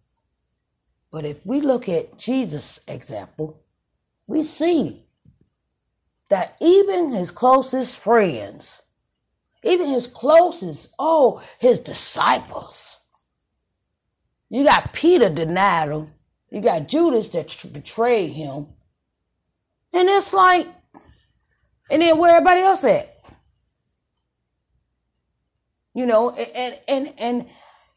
But 1.13 1.27
if 1.27 1.45
we 1.45 1.61
look 1.61 1.91
at 1.91 2.17
Jesus' 2.17 2.81
example, 2.89 3.61
we 4.27 4.45
see 4.45 5.05
that 6.31 6.57
even 6.59 7.13
his 7.13 7.31
closest 7.31 7.99
friends, 7.99 8.81
even 9.63 9.89
his 9.89 10.07
closest, 10.07 10.89
oh, 10.99 11.43
his 11.59 11.79
disciples. 11.79 12.99
You 14.49 14.65
got 14.65 14.93
Peter 14.93 15.29
denied 15.29 15.91
him. 15.91 16.13
You 16.51 16.61
got 16.61 16.89
Judas 16.89 17.29
that 17.31 17.55
betrayed 17.73 18.33
him. 18.33 18.67
And 19.93 20.09
it's 20.09 20.33
like, 20.33 20.67
and 21.91 22.03
then 22.03 22.19
where 22.19 22.37
everybody 22.37 22.61
else 22.61 22.85
at? 22.85 23.17
You 25.95 26.07
know, 26.07 26.31
and 26.31 26.79
and 26.87 27.15
and 27.19 27.47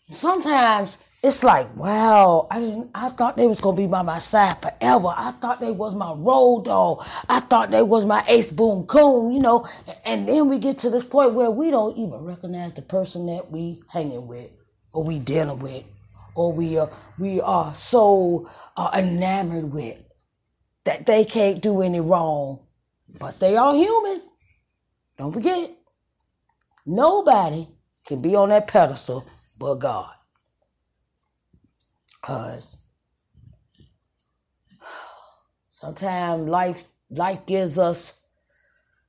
sometimes 0.09 0.97
it's 1.23 1.41
like, 1.41 1.73
wow, 1.77 2.47
I 2.51 2.59
didn't 2.59 2.91
I 2.93 3.09
thought 3.09 3.37
they 3.37 3.47
was 3.47 3.61
gonna 3.61 3.77
be 3.77 3.87
by 3.87 4.01
my 4.01 4.19
side 4.19 4.57
forever. 4.61 5.07
I 5.07 5.31
thought 5.41 5.61
they 5.61 5.71
was 5.71 5.95
my 5.95 6.13
road 6.13 6.65
dog. 6.65 7.05
I 7.29 7.39
thought 7.39 7.71
they 7.71 7.81
was 7.81 8.03
my 8.05 8.25
ace 8.27 8.51
boom 8.51 8.85
coon, 8.85 9.31
you 9.31 9.39
know. 9.39 9.65
And 10.03 10.27
then 10.27 10.49
we 10.49 10.59
get 10.59 10.79
to 10.79 10.89
this 10.89 11.05
point 11.05 11.33
where 11.33 11.49
we 11.49 11.71
don't 11.71 11.97
even 11.97 12.25
recognize 12.25 12.73
the 12.73 12.81
person 12.81 13.27
that 13.27 13.49
we 13.49 13.81
hanging 13.89 14.27
with 14.27 14.51
or 14.91 15.05
we 15.05 15.19
dealing 15.19 15.59
with 15.59 15.85
or 16.35 16.51
we 16.51 16.77
are 16.77 16.91
we 17.17 17.39
are 17.39 17.73
so 17.73 18.49
uh, 18.75 18.91
enamored 18.93 19.71
with 19.71 19.97
that 20.83 21.05
they 21.05 21.23
can't 21.23 21.61
do 21.61 21.81
any 21.81 22.01
wrong. 22.01 22.59
But 23.17 23.39
they 23.39 23.55
are 23.55 23.73
human. 23.73 24.23
Don't 25.17 25.31
forget. 25.31 25.71
Nobody 26.85 27.69
can 28.05 28.21
be 28.21 28.35
on 28.35 28.49
that 28.49 28.67
pedestal 28.67 29.25
but 29.57 29.75
God. 29.75 30.11
Cause 32.23 32.77
sometimes 35.69 36.47
life 36.47 36.81
life 37.09 37.39
gives 37.45 37.77
us 37.77 38.13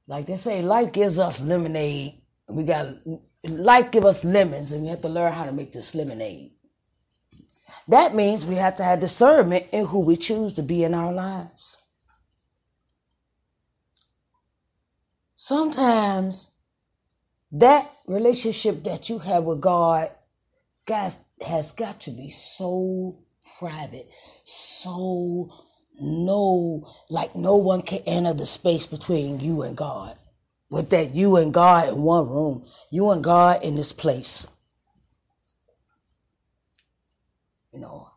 like 0.06 0.26
they 0.26 0.36
say, 0.36 0.62
life 0.62 0.92
gives 0.92 1.18
us 1.18 1.40
lemonade. 1.40 2.20
We 2.48 2.64
got 2.64 2.88
life 3.44 3.90
give 3.90 4.04
us 4.04 4.22
lemons 4.24 4.72
and 4.72 4.82
we 4.82 4.88
have 4.88 5.00
to 5.02 5.08
learn 5.08 5.32
how 5.32 5.44
to 5.44 5.52
make 5.52 5.72
this 5.72 5.94
lemonade. 5.94 6.52
That 7.88 8.14
means 8.14 8.44
we 8.46 8.56
have 8.56 8.76
to 8.76 8.84
have 8.84 9.00
discernment 9.00 9.66
in 9.72 9.86
who 9.86 10.00
we 10.00 10.16
choose 10.16 10.54
to 10.54 10.62
be 10.62 10.84
in 10.84 10.94
our 10.94 11.12
lives. 11.12 11.76
Sometimes 15.36 16.50
that 17.52 17.90
relationship 18.06 18.84
that 18.84 19.08
you 19.08 19.18
have 19.18 19.44
with 19.44 19.60
God, 19.60 20.10
guys, 20.86 21.18
has 21.42 21.72
got 21.72 22.00
to 22.02 22.10
be 22.10 22.30
so 22.30 23.18
private, 23.58 24.08
so 24.44 25.50
no, 26.00 26.86
like 27.10 27.36
no 27.36 27.56
one 27.56 27.82
can 27.82 28.00
enter 28.06 28.34
the 28.34 28.46
space 28.46 28.86
between 28.86 29.40
you 29.40 29.62
and 29.62 29.76
God. 29.76 30.16
With 30.70 30.90
that, 30.90 31.14
you 31.14 31.36
and 31.36 31.54
God 31.54 31.90
in 31.90 32.02
one 32.02 32.28
room, 32.28 32.64
you 32.90 33.10
and 33.10 33.22
God 33.22 33.62
in 33.62 33.76
this 33.76 33.92
place. 33.92 34.46
You 37.72 37.80
know, 37.80 38.08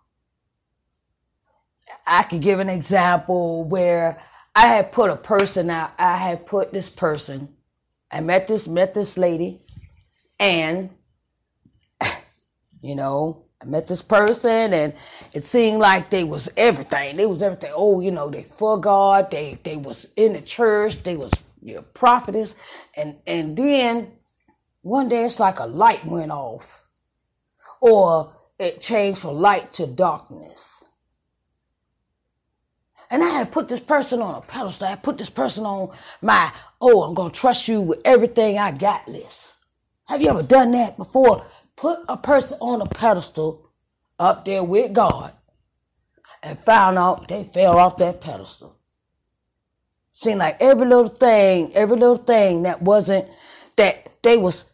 I 2.05 2.23
could 2.23 2.41
give 2.41 2.59
an 2.59 2.69
example 2.69 3.65
where 3.65 4.21
I 4.55 4.67
had 4.67 4.91
put 4.91 5.11
a 5.11 5.15
person 5.15 5.69
out. 5.69 5.91
I 5.99 6.17
had 6.17 6.45
put 6.45 6.73
this 6.73 6.89
person. 6.89 7.49
I 8.11 8.21
met 8.21 8.47
this 8.47 8.67
met 8.67 8.93
this 8.93 9.17
lady, 9.17 9.61
and 10.39 10.89
you 12.81 12.95
know, 12.95 13.43
I 13.61 13.65
met 13.65 13.87
this 13.87 14.01
person, 14.01 14.73
and 14.73 14.93
it 15.33 15.45
seemed 15.45 15.79
like 15.79 16.11
they 16.11 16.23
was 16.23 16.49
everything. 16.55 17.17
They 17.17 17.25
was 17.25 17.41
everything. 17.41 17.71
Oh, 17.75 17.99
you 18.01 18.11
know, 18.11 18.29
they 18.29 18.45
for 18.57 18.79
God. 18.79 19.31
They 19.31 19.59
they 19.63 19.77
was 19.77 20.07
in 20.15 20.33
the 20.33 20.41
church. 20.41 21.03
They 21.03 21.15
was 21.15 21.31
you 21.61 21.75
know, 21.75 21.81
prophetess, 21.93 22.53
and 22.95 23.17
and 23.25 23.57
then 23.57 24.11
one 24.81 25.09
day 25.09 25.25
it's 25.25 25.39
like 25.39 25.59
a 25.59 25.65
light 25.65 26.05
went 26.05 26.31
off, 26.31 26.83
or 27.81 28.31
it 28.59 28.81
changed 28.81 29.19
from 29.19 29.35
light 29.35 29.73
to 29.73 29.87
darkness. 29.87 30.83
And 33.09 33.23
I 33.23 33.29
had 33.29 33.51
put 33.51 33.69
this 33.69 33.79
person 33.79 34.21
on 34.21 34.35
a 34.35 34.41
pedestal. 34.41 34.87
I 34.87 34.95
put 34.95 35.17
this 35.17 35.29
person 35.29 35.65
on 35.65 35.95
my, 36.21 36.51
oh, 36.81 37.03
I'm 37.03 37.13
going 37.13 37.31
to 37.31 37.39
trust 37.39 37.67
you 37.67 37.79
with 37.79 37.99
everything 38.03 38.57
I 38.59 38.71
got 38.71 39.07
list. 39.07 39.53
Have 40.07 40.21
you 40.21 40.29
ever 40.29 40.43
done 40.43 40.71
that 40.71 40.97
before? 40.97 41.45
Put 41.77 41.99
a 42.09 42.17
person 42.17 42.57
on 42.59 42.81
a 42.81 42.85
pedestal 42.87 43.69
up 44.19 44.45
there 44.45 44.63
with 44.63 44.93
God 44.93 45.31
and 46.41 46.59
found 46.59 46.97
out 46.97 47.27
they 47.27 47.49
fell 47.53 47.77
off 47.77 47.97
that 47.97 48.19
pedestal. 48.19 48.75
Seemed 50.13 50.39
like 50.39 50.57
every 50.59 50.87
little 50.87 51.09
thing, 51.09 51.71
every 51.75 51.95
little 51.95 52.17
thing 52.17 52.63
that 52.63 52.81
wasn't, 52.81 53.27
that 53.75 54.09
they 54.23 54.37
was 54.37 54.65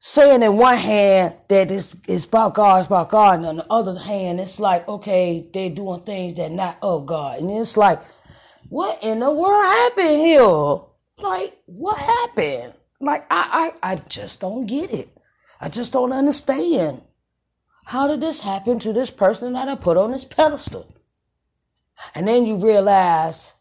saying 0.00 0.42
in 0.42 0.58
one 0.58 0.76
hand 0.76 1.34
that 1.48 1.70
it's, 1.70 1.96
it's 2.06 2.26
about 2.26 2.54
God, 2.54 2.80
it's 2.80 2.86
about 2.86 3.08
God, 3.08 3.38
and 3.38 3.46
on 3.46 3.56
the 3.56 3.66
other 3.72 3.98
hand, 3.98 4.40
it's 4.40 4.60
like, 4.60 4.86
okay, 4.86 5.46
they're 5.54 5.70
doing 5.70 6.02
things 6.02 6.36
that 6.36 6.52
not 6.52 6.76
of 6.82 7.06
God. 7.06 7.40
And 7.40 7.50
it's 7.50 7.78
like, 7.78 8.00
what 8.68 9.02
in 9.02 9.20
the 9.20 9.30
world 9.30 9.64
happened 9.64 10.20
here? 10.20 10.78
Like, 11.18 11.56
what 11.66 11.98
happened? 11.98 12.74
Like, 13.00 13.24
I, 13.30 13.72
I, 13.82 13.92
I 13.92 13.96
just 13.96 14.40
don't 14.40 14.66
get 14.66 14.92
it. 14.92 15.16
I 15.60 15.68
just 15.68 15.92
don't 15.92 16.12
understand. 16.12 17.02
How 17.84 18.06
did 18.06 18.20
this 18.20 18.40
happen 18.40 18.78
to 18.80 18.92
this 18.92 19.10
person 19.10 19.52
that 19.52 19.68
I 19.68 19.74
put 19.74 19.96
on 19.96 20.12
this 20.12 20.24
pedestal? 20.24 20.86
And 22.14 22.26
then 22.26 22.46
you 22.46 22.56
realize 22.56 23.52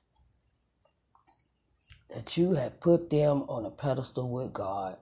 that 2.13 2.37
you 2.37 2.53
have 2.53 2.79
put 2.79 3.09
them 3.09 3.43
on 3.49 3.65
a 3.65 3.69
pedestal 3.69 4.29
with 4.29 4.53
God. 4.53 4.97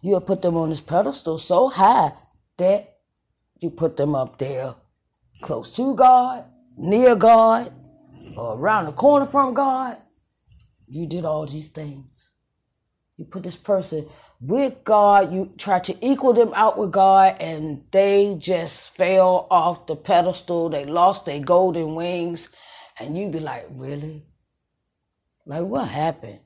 You 0.00 0.14
have 0.14 0.26
put 0.26 0.42
them 0.42 0.56
on 0.56 0.70
this 0.70 0.80
pedestal 0.80 1.38
so 1.38 1.68
high 1.68 2.12
that 2.58 2.98
you 3.58 3.70
put 3.70 3.96
them 3.96 4.14
up 4.14 4.38
there 4.38 4.74
close 5.42 5.72
to 5.72 5.94
God, 5.94 6.44
near 6.76 7.16
God, 7.16 7.72
or 8.36 8.56
around 8.56 8.86
the 8.86 8.92
corner 8.92 9.26
from 9.26 9.54
God. 9.54 9.96
You 10.86 11.06
did 11.06 11.24
all 11.24 11.46
these 11.46 11.68
things. 11.68 12.06
You 13.16 13.24
put 13.24 13.42
this 13.42 13.56
person 13.56 14.08
with 14.40 14.84
God, 14.84 15.32
you 15.32 15.52
try 15.58 15.80
to 15.80 16.06
equal 16.06 16.32
them 16.32 16.52
out 16.54 16.78
with 16.78 16.92
God, 16.92 17.36
and 17.40 17.82
they 17.92 18.36
just 18.38 18.96
fell 18.96 19.48
off 19.50 19.86
the 19.86 19.96
pedestal. 19.96 20.70
They 20.70 20.84
lost 20.84 21.26
their 21.26 21.40
golden 21.40 21.94
wings. 21.94 22.48
And 22.98 23.16
you'd 23.16 23.32
be 23.32 23.40
like, 23.40 23.66
really? 23.70 24.24
Like, 25.44 25.64
what 25.64 25.88
happened? 25.88 26.40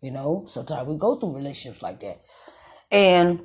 You 0.00 0.12
know, 0.12 0.46
sometimes 0.48 0.88
we 0.88 0.98
go 0.98 1.18
through 1.18 1.36
relationships 1.36 1.82
like 1.82 2.00
that. 2.00 2.20
And 2.90 3.44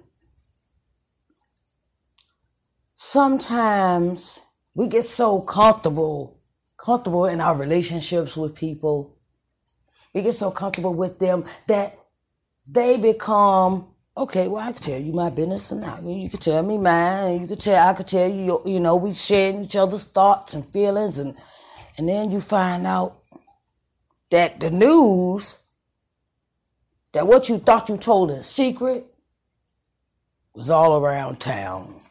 sometimes 2.96 4.40
we 4.74 4.88
get 4.88 5.06
so 5.06 5.42
comfortable, 5.42 6.40
comfortable 6.78 7.26
in 7.26 7.42
our 7.42 7.58
relationships 7.58 8.38
with 8.38 8.56
people. 8.56 9.18
We 10.14 10.22
get 10.22 10.36
so 10.36 10.52
comfortable 10.52 10.94
with 10.94 11.20
them 11.20 11.46
that 11.68 11.98
they 12.68 12.98
become 12.98 13.88
okay. 14.16 14.48
Well, 14.48 14.68
I 14.68 14.72
can 14.74 14.82
tell 14.82 15.00
you 15.00 15.14
my 15.14 15.30
business, 15.30 15.72
and 15.72 15.82
now 15.82 16.00
you 16.02 16.30
can 16.30 16.40
tell 16.40 16.64
me 16.64 16.78
mine, 16.78 17.32
and 17.32 17.42
you 17.42 17.48
can 17.48 17.58
tell 17.58 17.90
I 17.90 17.94
can 17.94 18.06
tell 18.06 18.30
you. 18.30 18.62
You 18.66 18.80
know, 18.80 18.96
we 18.96 19.14
sharing 19.14 19.64
each 19.64 19.76
other's 19.76 20.04
thoughts 20.06 20.54
and 20.54 20.68
feelings, 20.70 21.18
and 21.18 21.36
and 21.98 22.08
then 22.08 22.32
you 22.32 22.42
find 22.42 22.88
out 22.88 23.18
that 24.32 24.60
the 24.60 24.70
news, 24.70 25.58
that 27.14 27.28
what 27.28 27.50
you 27.50 27.60
thought 27.60 27.90
you 27.90 27.98
told 27.98 28.32
in 28.32 28.42
secret, 28.42 29.06
was 30.56 30.70
all 30.70 31.04
around 31.04 31.40
town. 31.40 32.02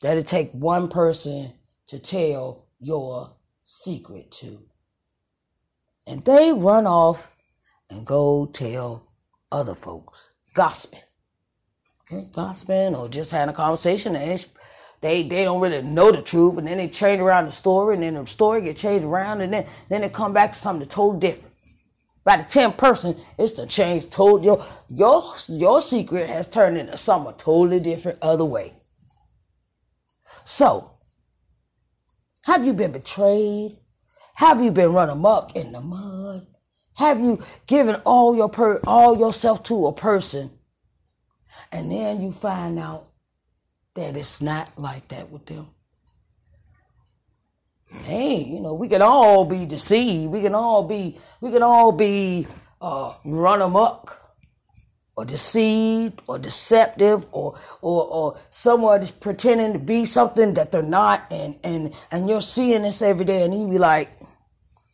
That 0.00 0.16
it 0.16 0.26
take 0.26 0.50
one 0.52 0.88
person 0.88 1.52
to 1.88 1.98
tell 1.98 2.64
your 2.80 3.34
secret 3.62 4.32
to. 4.40 4.58
And 6.06 6.24
they 6.24 6.52
run 6.52 6.86
off 6.86 7.28
and 7.92 8.06
go 8.06 8.46
tell 8.52 9.08
other 9.50 9.74
folks, 9.74 10.30
gossiping. 10.54 11.00
Okay, 12.10 12.28
gossiping 12.34 12.94
or 12.94 13.08
just 13.08 13.30
having 13.30 13.52
a 13.52 13.56
conversation 13.56 14.16
and 14.16 14.44
they 15.00 15.28
they 15.28 15.44
don't 15.44 15.60
really 15.60 15.82
know 15.82 16.12
the 16.12 16.22
truth 16.22 16.58
and 16.58 16.66
then 16.66 16.78
they 16.78 16.88
change 16.88 17.20
around 17.20 17.46
the 17.46 17.52
story 17.52 17.94
and 17.94 18.02
then 18.02 18.14
the 18.14 18.26
story 18.26 18.62
get 18.62 18.76
changed 18.76 19.04
around 19.04 19.40
and 19.40 19.52
then 19.52 19.66
then 19.88 20.00
they 20.00 20.08
come 20.08 20.32
back 20.32 20.52
to 20.52 20.58
something 20.58 20.88
totally 20.88 21.20
different. 21.20 21.54
By 22.24 22.36
the 22.36 22.44
tenth 22.44 22.76
person, 22.76 23.16
it's 23.38 23.54
the 23.54 23.66
change 23.66 24.08
told 24.10 24.44
your 24.44 24.64
your 24.88 25.34
your 25.48 25.82
secret 25.82 26.28
has 26.28 26.48
turned 26.48 26.78
into 26.78 26.96
something 26.96 27.34
totally 27.38 27.80
different 27.80 28.18
other 28.22 28.44
way. 28.44 28.72
So, 30.44 30.92
have 32.44 32.64
you 32.64 32.72
been 32.72 32.92
betrayed? 32.92 33.78
Have 34.34 34.62
you 34.62 34.70
been 34.70 34.92
run 34.92 35.10
amok 35.10 35.56
in 35.56 35.72
the 35.72 35.80
mud? 35.80 36.46
Have 36.94 37.20
you 37.20 37.42
given 37.66 37.96
all 38.04 38.36
your 38.36 38.48
per 38.48 38.80
all 38.86 39.18
yourself 39.18 39.62
to 39.64 39.86
a 39.86 39.92
person, 39.92 40.50
and 41.70 41.90
then 41.90 42.20
you 42.20 42.32
find 42.32 42.78
out 42.78 43.08
that 43.94 44.16
it's 44.16 44.42
not 44.42 44.78
like 44.78 45.08
that 45.08 45.30
with 45.30 45.46
them? 45.46 45.68
Hey, 48.04 48.42
you 48.42 48.60
know, 48.60 48.74
we 48.74 48.88
can 48.88 49.02
all 49.02 49.44
be 49.44 49.66
deceived. 49.66 50.30
We 50.32 50.40
can 50.42 50.54
all 50.54 50.86
be, 50.86 51.18
we 51.40 51.50
can 51.50 51.62
all 51.62 51.92
be 51.92 52.46
uh, 52.80 53.14
run 53.24 53.62
amok, 53.62 54.16
or 55.16 55.24
deceived, 55.24 56.20
or 56.26 56.38
deceptive, 56.38 57.26
or 57.32 57.54
or 57.80 58.06
or 58.06 58.38
someone 58.50 59.02
is 59.02 59.10
pretending 59.10 59.72
to 59.74 59.78
be 59.78 60.04
something 60.04 60.54
that 60.54 60.72
they're 60.72 60.82
not, 60.82 61.30
and 61.30 61.58
and 61.64 61.94
and 62.10 62.28
you're 62.28 62.42
seeing 62.42 62.82
this 62.82 63.02
every 63.02 63.24
day, 63.24 63.42
and 63.42 63.54
you 63.54 63.68
be 63.68 63.78
like, 63.78 64.10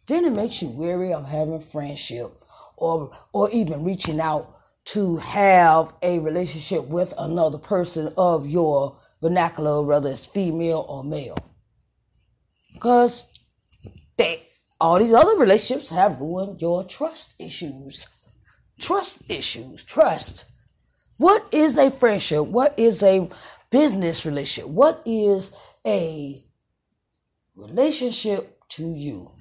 then 0.08 0.24
it 0.24 0.32
makes 0.32 0.62
you 0.62 0.68
weary 0.68 1.12
of 1.12 1.26
having 1.26 1.64
friendship, 1.70 2.32
or 2.76 3.10
or 3.32 3.50
even 3.50 3.84
reaching 3.84 4.20
out 4.20 4.56
to 4.86 5.18
have 5.18 5.92
a 6.02 6.18
relationship 6.18 6.88
with 6.88 7.12
another 7.18 7.58
person 7.58 8.12
of 8.16 8.46
your 8.46 8.98
vernacular, 9.20 9.82
whether 9.82 10.10
it's 10.10 10.24
female 10.26 10.86
or 10.88 11.04
male. 11.04 11.36
Because 12.72 13.26
they 14.16 14.44
all 14.80 14.98
these 14.98 15.12
other 15.12 15.36
relationships 15.36 15.90
have 15.90 16.20
ruined 16.20 16.60
your 16.60 16.84
trust 16.84 17.34
issues. 17.38 18.06
Trust 18.80 19.22
issues. 19.28 19.82
Trust. 19.82 20.44
What 21.18 21.46
is 21.52 21.76
a 21.76 21.90
friendship? 21.90 22.46
What 22.46 22.78
is 22.78 23.02
a 23.02 23.28
business 23.70 24.24
relationship? 24.24 24.70
What 24.70 25.02
is 25.04 25.52
a 25.84 26.44
relationship 27.56 28.60
to 28.70 28.94
you? 28.94 29.32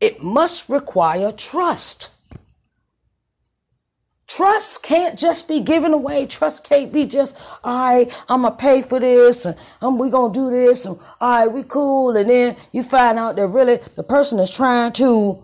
It 0.00 0.22
must 0.22 0.68
require 0.68 1.30
trust. 1.30 2.08
Trust 4.26 4.82
can't 4.84 5.18
just 5.18 5.48
be 5.48 5.60
given 5.60 5.92
away. 5.92 6.26
Trust 6.26 6.62
can't 6.62 6.92
be 6.92 7.04
just, 7.04 7.34
all 7.64 7.78
right, 7.80 8.12
I'm 8.28 8.42
going 8.42 8.52
to 8.52 8.56
pay 8.56 8.82
for 8.82 9.00
this 9.00 9.44
and 9.44 9.56
um, 9.82 9.98
we 9.98 10.08
going 10.08 10.32
to 10.32 10.38
do 10.38 10.50
this 10.50 10.84
and 10.84 10.96
all 11.20 11.30
right, 11.30 11.52
we 11.52 11.64
cool. 11.64 12.16
And 12.16 12.30
then 12.30 12.56
you 12.70 12.84
find 12.84 13.18
out 13.18 13.34
that 13.36 13.48
really 13.48 13.80
the 13.96 14.04
person 14.04 14.38
is 14.38 14.50
trying 14.50 14.92
to 14.94 15.42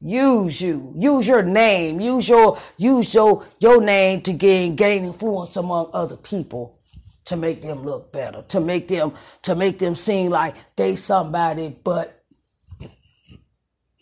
use 0.00 0.60
you, 0.60 0.92
use 0.96 1.26
your 1.26 1.42
name, 1.42 2.00
use 2.00 2.28
your, 2.28 2.58
use 2.76 3.14
your, 3.14 3.46
your 3.60 3.80
name 3.80 4.22
to 4.22 4.32
gain, 4.32 4.74
gain 4.74 5.04
influence 5.04 5.56
among 5.56 5.90
other 5.94 6.16
people 6.16 6.76
to 7.26 7.36
make 7.36 7.62
them 7.62 7.84
look 7.84 8.12
better, 8.12 8.44
to 8.48 8.58
make 8.58 8.88
them, 8.88 9.14
to 9.42 9.54
make 9.54 9.78
them 9.78 9.94
seem 9.94 10.30
like 10.30 10.56
they 10.76 10.96
somebody, 10.96 11.74
but 11.84 12.23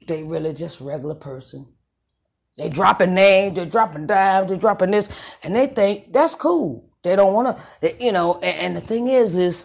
they 0.07 0.23
really 0.23 0.53
just 0.53 0.81
regular 0.81 1.15
person. 1.15 1.67
They 2.57 2.69
dropping 2.69 3.15
names, 3.15 3.57
they're 3.57 3.67
dropping 3.67 4.07
dimes, 4.07 4.49
they're 4.49 4.59
dropping 4.59 4.91
this, 4.91 5.09
and 5.43 5.55
they 5.57 5.69
think 5.69 6.13
that's 6.13 6.35
cool. 6.35 6.91
They 7.03 7.17
don't 7.17 7.33
want 7.33 7.59
to, 7.81 8.05
you 8.05 8.13
know. 8.13 8.35
And, 8.35 8.77
and, 8.77 8.77
the 8.77 8.87
thing 8.87 9.09
is, 9.09 9.35
is 9.35 9.65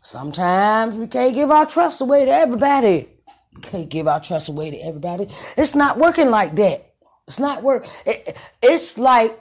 sometimes 0.00 0.96
we 0.96 1.06
can't 1.06 1.34
give 1.34 1.50
our 1.50 1.66
trust 1.66 2.00
away 2.00 2.24
to 2.24 2.30
everybody. 2.30 3.08
We 3.54 3.60
can't 3.60 3.88
give 3.88 4.06
our 4.06 4.20
trust 4.20 4.48
away 4.48 4.70
to 4.70 4.78
everybody. 4.78 5.28
It's 5.56 5.74
not 5.74 5.98
working 5.98 6.30
like 6.30 6.54
that. 6.56 6.92
It's 7.26 7.40
not 7.40 7.62
work. 7.62 7.86
It, 8.06 8.36
it's 8.62 8.96
like 8.96 9.38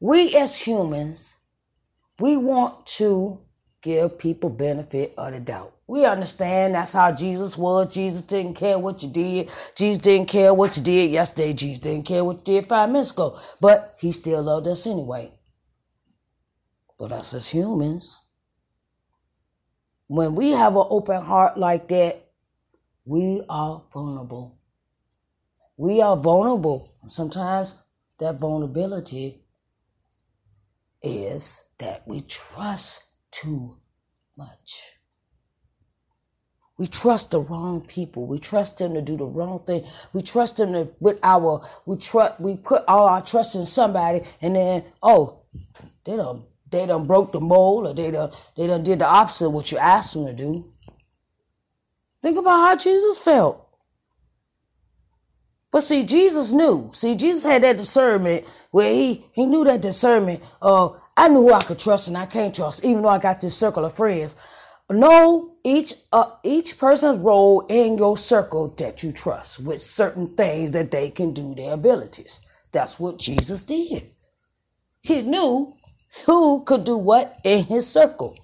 we 0.00 0.36
as 0.36 0.54
humans, 0.54 1.32
we 2.20 2.36
want 2.36 2.86
to 2.98 3.40
give 3.82 4.18
people 4.18 4.50
benefit 4.50 5.14
of 5.16 5.32
the 5.32 5.40
doubt. 5.40 5.75
We 5.88 6.04
understand 6.04 6.74
that's 6.74 6.92
how 6.92 7.12
Jesus 7.12 7.56
was. 7.56 7.94
Jesus 7.94 8.22
didn't 8.22 8.54
care 8.54 8.78
what 8.78 9.02
you 9.02 9.10
did. 9.10 9.50
Jesus 9.76 10.02
didn't 10.02 10.28
care 10.28 10.52
what 10.52 10.76
you 10.76 10.82
did 10.82 11.12
yesterday. 11.12 11.52
Jesus 11.52 11.82
didn't 11.82 12.06
care 12.06 12.24
what 12.24 12.38
you 12.38 12.60
did 12.60 12.68
five 12.68 12.90
minutes 12.90 13.12
ago. 13.12 13.38
But 13.60 13.94
he 13.98 14.10
still 14.12 14.42
loved 14.42 14.66
us 14.66 14.86
anyway. 14.86 15.32
But 16.98 17.12
us 17.12 17.34
as 17.34 17.48
humans, 17.48 18.22
when 20.08 20.34
we 20.34 20.50
have 20.52 20.74
an 20.74 20.86
open 20.88 21.22
heart 21.22 21.58
like 21.58 21.88
that, 21.88 22.24
we 23.04 23.42
are 23.48 23.82
vulnerable. 23.92 24.58
We 25.76 26.00
are 26.00 26.16
vulnerable. 26.16 26.94
Sometimes 27.06 27.76
that 28.18 28.40
vulnerability 28.40 29.42
is 31.02 31.62
that 31.78 32.08
we 32.08 32.22
trust 32.22 33.02
too 33.30 33.76
much. 34.36 34.95
We 36.78 36.86
trust 36.86 37.30
the 37.30 37.40
wrong 37.40 37.80
people. 37.80 38.26
We 38.26 38.38
trust 38.38 38.78
them 38.78 38.94
to 38.94 39.00
do 39.00 39.16
the 39.16 39.24
wrong 39.24 39.62
thing. 39.66 39.84
We 40.12 40.22
trust 40.22 40.56
them 40.58 40.72
to 40.72 40.88
with 41.00 41.18
our 41.22 41.62
we 41.86 41.96
trust 41.96 42.38
we 42.40 42.56
put 42.56 42.82
all 42.86 43.06
our 43.06 43.22
trust 43.22 43.54
in 43.54 43.64
somebody 43.64 44.22
and 44.42 44.54
then 44.54 44.84
oh 45.02 45.40
they 46.04 46.16
done 46.16 46.44
they 46.70 46.84
done 46.84 47.06
broke 47.06 47.32
the 47.32 47.40
mold 47.40 47.86
or 47.86 47.94
they 47.94 48.10
done 48.10 48.30
they 48.56 48.66
done 48.66 48.84
did 48.84 48.98
the 48.98 49.06
opposite 49.06 49.46
of 49.46 49.52
what 49.52 49.72
you 49.72 49.78
asked 49.78 50.14
them 50.14 50.26
to 50.26 50.34
do. 50.34 50.70
Think 52.22 52.38
about 52.38 52.66
how 52.66 52.76
Jesus 52.76 53.18
felt. 53.20 53.62
But 55.70 55.82
see, 55.82 56.04
Jesus 56.04 56.52
knew. 56.52 56.90
See, 56.92 57.14
Jesus 57.14 57.44
had 57.44 57.62
that 57.62 57.78
discernment 57.78 58.44
where 58.70 58.92
he 58.92 59.26
he 59.32 59.46
knew 59.46 59.64
that 59.64 59.80
discernment 59.80 60.42
of 60.60 61.00
I 61.16 61.28
knew 61.28 61.42
who 61.42 61.52
I 61.52 61.62
could 61.62 61.78
trust 61.78 62.08
and 62.08 62.18
I 62.18 62.26
can't 62.26 62.54
trust, 62.54 62.84
even 62.84 63.02
though 63.02 63.08
I 63.08 63.18
got 63.18 63.40
this 63.40 63.56
circle 63.56 63.84
of 63.86 63.96
friends. 63.96 64.36
Know 64.88 65.56
each 65.64 65.94
uh, 66.12 66.30
each 66.44 66.78
person's 66.78 67.18
role 67.18 67.62
in 67.66 67.98
your 67.98 68.16
circle 68.16 68.72
that 68.78 69.02
you 69.02 69.10
trust 69.10 69.58
with 69.58 69.82
certain 69.82 70.36
things 70.36 70.70
that 70.72 70.92
they 70.92 71.10
can 71.10 71.34
do 71.34 71.56
their 71.56 71.72
abilities. 71.72 72.40
That's 72.70 73.00
what 73.00 73.18
Jesus 73.18 73.64
did. 73.64 74.10
He 75.00 75.22
knew 75.22 75.74
who 76.26 76.62
could 76.64 76.84
do 76.84 76.96
what 76.96 77.38
in 77.42 77.64
his 77.64 77.88
circle 77.88 78.38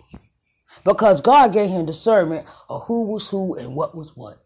because 0.85 1.21
God 1.21 1.53
gave 1.53 1.71
him 1.71 1.87
discernment 1.87 2.47
of 2.69 2.83
who 2.87 3.03
was 3.05 3.29
who 3.29 3.55
and 3.55 3.77
what 3.77 3.95
was 3.95 4.17
what. 4.17 4.45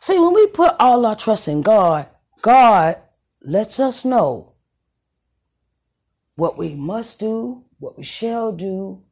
See, 0.00 0.18
when 0.18 0.34
we 0.34 0.46
put 0.48 0.74
all 0.78 1.04
our 1.06 1.16
trust 1.16 1.48
in 1.48 1.62
God, 1.62 2.08
God 2.42 2.96
lets 3.42 3.80
us 3.80 4.04
know 4.04 4.52
what 6.36 6.58
we 6.58 6.74
must 6.74 7.18
do, 7.18 7.64
what 7.78 7.98
we 7.98 8.04
shall 8.04 8.52
do, 8.52 9.02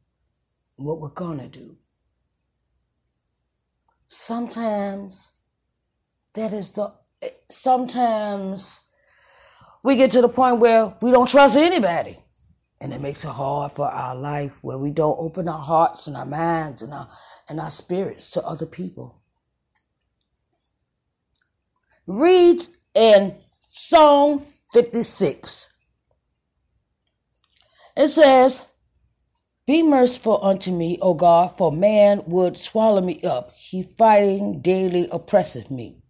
what 0.79 0.99
we're 0.99 1.09
going 1.09 1.39
to 1.39 1.47
do. 1.47 1.75
Sometimes 4.07 5.29
that 6.33 6.53
is 6.53 6.71
the, 6.71 6.93
sometimes 7.49 8.79
we 9.83 9.95
get 9.95 10.11
to 10.11 10.21
the 10.21 10.29
point 10.29 10.59
where 10.59 10.93
we 11.01 11.11
don't 11.11 11.29
trust 11.29 11.57
anybody. 11.57 12.19
And 12.81 12.93
it 12.93 13.01
makes 13.01 13.25
it 13.25 13.29
hard 13.29 13.73
for 13.73 13.87
our 13.87 14.15
life 14.15 14.53
where 14.61 14.77
we 14.77 14.91
don't 14.91 15.17
open 15.19 15.49
our 15.49 15.61
hearts 15.61 16.07
and 16.07 16.15
our 16.15 16.25
minds 16.25 16.81
and 16.81 16.93
our, 16.93 17.09
and 17.49 17.59
our 17.59 17.71
spirits 17.71 18.31
to 18.31 18.45
other 18.45 18.65
people. 18.65 19.21
Read 22.07 22.61
in 22.95 23.35
Psalm 23.69 24.45
56. 24.71 25.67
It 27.97 28.09
says, 28.09 28.61
be 29.69 29.83
merciful 29.83 30.43
unto 30.43 30.71
me, 30.71 30.97
O 30.99 31.13
God, 31.13 31.55
for 31.55 31.71
man 31.71 32.23
would 32.25 32.57
swallow 32.57 33.01
me 33.01 33.21
up. 33.21 33.51
He 33.53 33.83
fighting 33.99 34.61
daily 34.63 35.07
oppresseth 35.11 35.69
me. 35.69 36.01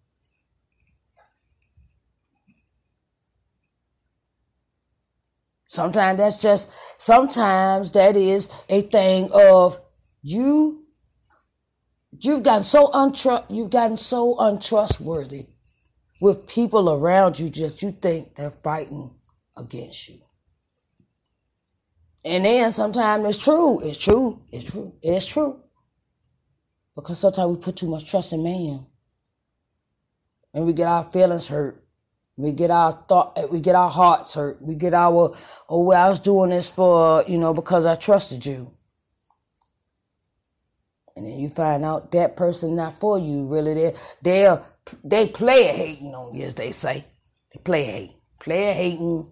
Sometimes 5.68 6.20
that's 6.20 6.42
just, 6.42 6.70
sometimes 6.98 7.92
that 7.92 8.16
is 8.16 8.48
a 8.70 8.84
thing 8.84 9.30
of 9.34 9.78
you, 10.22 10.86
you've 12.18 12.44
gotten 12.44 12.64
so 12.64 12.88
untrust, 12.88 13.48
you've 13.50 13.72
gotten 13.72 13.98
so 13.98 14.40
untrustworthy 14.40 15.48
with 16.22 16.48
people 16.48 16.90
around 16.90 17.38
you 17.38 17.50
just 17.50 17.82
you 17.82 17.92
think 17.92 18.38
they're 18.38 18.52
fighting 18.64 19.12
against 19.58 20.08
you. 20.08 20.20
And 22.26 22.46
then 22.46 22.72
sometimes 22.72 23.26
it's 23.26 23.44
true. 23.44 23.80
It's 23.82 23.98
true. 23.98 24.42
It's 24.52 24.70
true. 24.70 24.94
It's 25.02 25.26
true. 25.26 25.60
Because 26.96 27.20
sometimes 27.20 27.56
we 27.56 27.64
put 27.64 27.78
too 27.78 27.88
much 27.88 28.10
trust 28.10 28.34
in 28.34 28.44
man. 28.44 28.86
And 30.54 30.66
we 30.66 30.74
get 30.74 30.88
our 30.88 31.10
feelings 31.12 31.48
hurt. 31.48 31.84
We 32.36 32.54
get 32.54 32.72
our 32.72 33.06
thought 33.08 33.52
we 33.52 33.60
get 33.60 33.76
our 33.76 33.90
hearts 33.90 34.34
hurt. 34.34 34.62
We 34.62 34.76
get 34.76 34.94
our 34.94 35.36
oh 35.68 35.84
well, 35.84 36.06
I 36.06 36.10
was 36.10 36.20
doing 36.20 36.52
this 36.52 36.70
for, 36.70 37.24
you 37.28 37.38
know, 37.38 37.54
because 37.54 37.86
I 37.86 37.96
trusted 37.96 38.46
you. 38.46 38.72
And 41.16 41.26
then 41.26 41.38
you 41.38 41.50
find 41.50 41.84
out 41.84 42.14
that 42.14 42.38
person 42.38 42.78
not 42.78 43.00
for 43.00 43.20
you, 43.20 43.46
really. 43.46 43.74
They 43.74 43.94
they 44.24 44.58
they 45.04 45.28
play 45.28 45.76
hating 45.76 46.16
on 46.16 46.34
you, 46.34 46.46
as 46.46 46.56
they 46.56 46.72
say. 46.72 47.06
They 47.54 47.60
play 47.62 47.84
hate. 47.84 48.16
Play 48.40 48.74
hating 48.74 49.30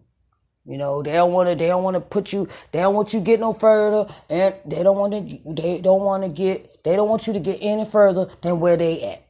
you 0.67 0.77
know, 0.77 1.01
they 1.01 1.13
don't 1.13 1.31
want 1.31 1.47
to. 1.47 1.55
They 1.55 1.67
don't 1.67 1.83
want 1.83 1.95
to 1.95 2.01
put 2.01 2.33
you. 2.33 2.45
They 2.73 2.79
don't 2.79 2.93
want 2.93 3.13
you 3.13 3.21
get 3.21 3.39
no 3.39 3.53
further, 3.53 4.13
and 4.29 4.53
they 4.65 4.83
don't 4.83 4.97
want 4.97 5.13
to. 5.13 5.53
They 5.53 5.79
don't 5.79 6.03
want 6.03 6.23
to 6.23 6.29
get. 6.29 6.83
They 6.83 6.97
don't 6.97 7.07
want 7.07 7.25
you 7.25 7.31
to 7.33 7.39
get 7.39 7.59
any 7.61 7.89
further 7.89 8.27
than 8.43 8.59
where 8.59 8.75
they 8.75 9.21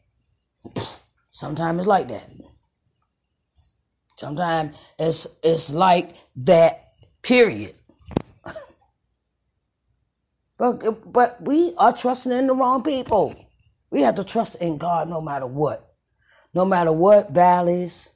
at. 0.75 0.83
Sometimes 1.31 1.79
it's 1.79 1.87
like 1.87 2.07
that. 2.07 2.27
Sometimes 4.17 4.75
it's 4.97 5.27
it's 5.43 5.69
like 5.69 6.15
that. 6.37 6.85
Period. 7.21 7.75
but 10.57 11.13
but 11.13 11.39
we 11.41 11.75
are 11.77 11.95
trusting 11.95 12.31
in 12.31 12.47
the 12.47 12.55
wrong 12.55 12.81
people. 12.81 13.35
We 13.91 14.01
have 14.01 14.15
to 14.15 14.23
trust 14.23 14.55
in 14.55 14.79
God 14.79 15.07
no 15.07 15.21
matter 15.21 15.45
what, 15.45 15.93
no 16.55 16.65
matter 16.65 16.91
what 16.91 17.29
valleys, 17.29 18.09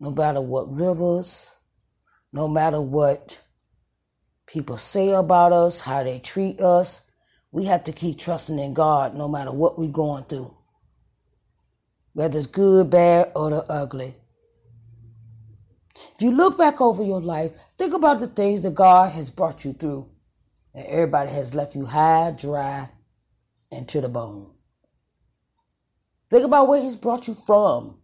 no 0.00 0.10
matter 0.10 0.40
what 0.40 0.74
rivers 0.74 1.51
no 2.32 2.48
matter 2.48 2.80
what 2.80 3.40
people 4.46 4.78
say 4.78 5.10
about 5.10 5.52
us, 5.52 5.80
how 5.80 6.02
they 6.02 6.18
treat 6.18 6.60
us, 6.60 7.02
we 7.50 7.66
have 7.66 7.84
to 7.84 7.92
keep 7.92 8.18
trusting 8.18 8.58
in 8.58 8.74
God 8.74 9.14
no 9.14 9.28
matter 9.28 9.52
what 9.52 9.78
we're 9.78 9.90
going 9.90 10.24
through. 10.24 10.54
Whether 12.14 12.38
it's 12.38 12.46
good, 12.46 12.90
bad, 12.90 13.32
or 13.36 13.50
the 13.50 13.62
ugly. 13.70 14.16
If 15.94 16.20
you 16.20 16.30
look 16.30 16.58
back 16.58 16.80
over 16.80 17.02
your 17.02 17.20
life, 17.20 17.52
think 17.78 17.94
about 17.94 18.20
the 18.20 18.26
things 18.28 18.62
that 18.62 18.74
God 18.74 19.12
has 19.12 19.30
brought 19.30 19.64
you 19.64 19.72
through. 19.72 20.08
And 20.74 20.86
everybody 20.86 21.30
has 21.30 21.54
left 21.54 21.74
you 21.74 21.84
high, 21.84 22.34
dry, 22.36 22.88
and 23.70 23.88
to 23.88 24.00
the 24.00 24.08
bone. 24.08 24.50
Think 26.30 26.44
about 26.44 26.68
where 26.68 26.82
He's 26.82 26.96
brought 26.96 27.28
you 27.28 27.34
from. 27.46 28.01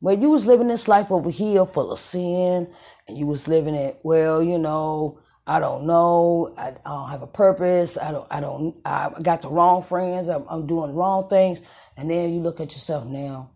Where 0.00 0.16
you 0.16 0.30
was 0.30 0.46
living 0.46 0.68
this 0.68 0.88
life 0.88 1.10
over 1.10 1.30
here 1.30 1.66
full 1.66 1.92
of 1.92 2.00
sin 2.00 2.72
and 3.06 3.18
you 3.18 3.26
was 3.26 3.46
living 3.46 3.74
it 3.74 4.00
well 4.02 4.42
you 4.42 4.58
know 4.58 5.20
i 5.46 5.60
don't 5.60 5.86
know 5.86 6.54
i, 6.56 6.68
I 6.68 6.72
don't 6.84 7.10
have 7.10 7.22
a 7.22 7.26
purpose 7.26 7.98
i 7.98 8.10
don't 8.10 8.26
i 8.30 8.40
don't 8.40 8.76
i 8.84 9.10
got 9.22 9.42
the 9.42 9.50
wrong 9.50 9.82
friends 9.82 10.28
I'm, 10.28 10.44
I'm 10.48 10.66
doing 10.66 10.94
wrong 10.94 11.28
things 11.28 11.60
and 11.96 12.10
then 12.10 12.32
you 12.32 12.40
look 12.40 12.60
at 12.60 12.72
yourself 12.72 13.04
now 13.04 13.50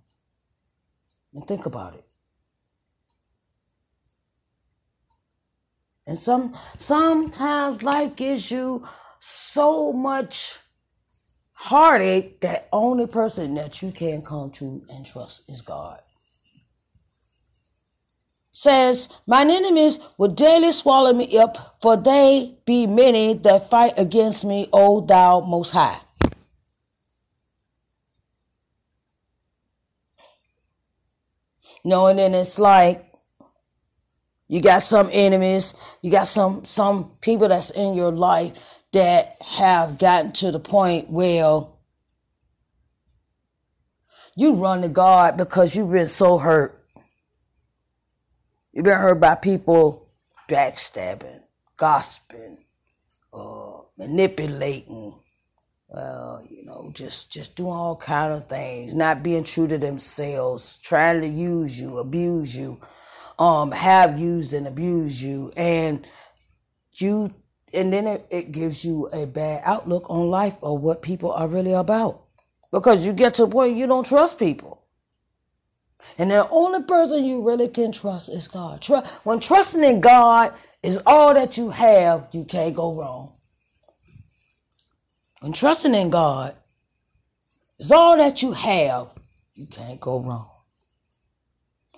and 1.35 1.47
think 1.47 1.67
about 1.67 1.95
it. 1.95 2.05
And 6.07 6.19
some 6.19 6.55
sometimes 6.79 7.83
life 7.83 8.15
gives 8.17 8.51
you 8.51 8.87
so 9.21 9.93
much 9.93 10.59
heartache 11.53 12.41
that 12.43 12.69
only 12.73 13.07
person 13.07 13.55
that 13.55 13.81
you 13.81 13.91
can 13.91 14.23
come 14.23 14.51
to 14.51 14.83
and 14.91 15.07
trust 15.07 15.45
is 15.49 15.63
god 15.63 16.01
says, 18.55 19.09
Mine 19.27 19.51
enemies 19.51 19.99
will 20.17 20.33
daily 20.33 20.73
swallow 20.73 21.13
me 21.13 21.37
up, 21.37 21.77
for 21.83 21.97
they 21.97 22.57
be 22.65 22.87
many 22.87 23.35
that 23.35 23.69
fight 23.69 23.95
against 23.97 24.45
me, 24.45 24.69
O 24.73 25.01
thou 25.05 25.41
most 25.41 25.73
high. 25.73 26.01
You 31.83 31.91
know, 31.91 32.07
and 32.07 32.19
then 32.19 32.33
it's 32.33 32.59
like 32.59 33.05
you 34.49 34.63
got 34.63 34.83
some 34.83 35.11
enemies, 35.13 35.75
you 36.01 36.11
got 36.11 36.29
some 36.29 36.65
some 36.65 37.17
people 37.21 37.49
that's 37.49 37.71
in 37.71 37.95
your 37.95 38.13
life 38.13 38.57
that 38.93 39.35
have 39.43 39.99
gotten 39.99 40.33
to 40.33 40.53
the 40.53 40.61
point 40.61 41.11
where 41.11 41.67
you 44.37 44.55
run 44.55 44.81
to 44.83 44.89
God 44.89 45.37
because 45.37 45.75
you've 45.75 45.91
been 45.91 46.09
so 46.09 46.39
hurt 46.39 46.84
You've 48.75 48.85
been 48.85 48.99
hurt 48.99 49.21
by 49.21 49.37
people 49.37 50.09
backstabbing, 50.49 51.43
gossiping, 51.77 52.59
uh, 53.33 53.83
manipulating, 53.97 55.15
uh, 55.97 56.39
you 56.51 56.65
know, 56.65 56.91
just 56.93 57.31
just 57.31 57.55
doing 57.55 57.71
all 57.71 57.95
kind 57.95 58.33
of 58.33 58.49
things, 58.49 58.93
not 58.93 59.23
being 59.23 59.45
true 59.45 59.69
to 59.69 59.79
themselves, 59.79 60.81
trying 60.83 61.21
to 61.21 61.29
use 61.29 61.79
you, 61.79 61.99
abuse 61.99 62.57
you, 62.57 62.81
um, 63.39 63.71
have 63.71 64.19
used 64.19 64.53
and 64.53 64.67
abused 64.67 65.21
you, 65.21 65.53
and 65.57 66.05
you, 66.95 67.33
and 67.73 67.93
then 67.93 68.09
it, 68.09 68.27
it 68.29 68.51
gives 68.51 68.85
you 68.85 69.07
a 69.13 69.25
bad 69.25 69.63
outlook 69.65 70.11
on 70.11 70.31
life 70.31 70.57
or 70.63 70.77
what 70.77 71.01
people 71.01 71.31
are 71.31 71.47
really 71.47 71.75
about, 71.75 72.25
because 72.73 73.07
you 73.07 73.13
get 73.13 73.35
to 73.35 73.45
a 73.45 73.49
point 73.49 73.77
you 73.77 73.87
don't 73.87 74.05
trust 74.05 74.37
people. 74.37 74.84
And 76.19 76.31
the 76.31 76.49
only 76.49 76.83
person 76.85 77.25
you 77.25 77.47
really 77.47 77.69
can 77.69 77.93
trust 77.93 78.29
is 78.29 78.49
God. 78.49 78.87
When 79.25 79.41
trusting 79.41 79.83
in 79.83 80.01
God 80.01 80.55
is 80.83 80.99
all 81.07 81.35
that 81.35 81.57
you 81.57 81.71
have, 81.71 82.29
you 82.33 82.45
can't 82.45 82.75
go 82.75 82.95
wrong. 82.95 83.33
When 85.41 85.53
trusting 85.53 85.95
in 85.95 86.11
God 86.11 86.55
is 87.79 87.91
all 87.91 88.17
that 88.17 88.43
you 88.43 88.53
have. 88.53 89.09
You 89.55 89.67
can't 89.67 90.01
go 90.01 90.21
wrong. 90.21 90.51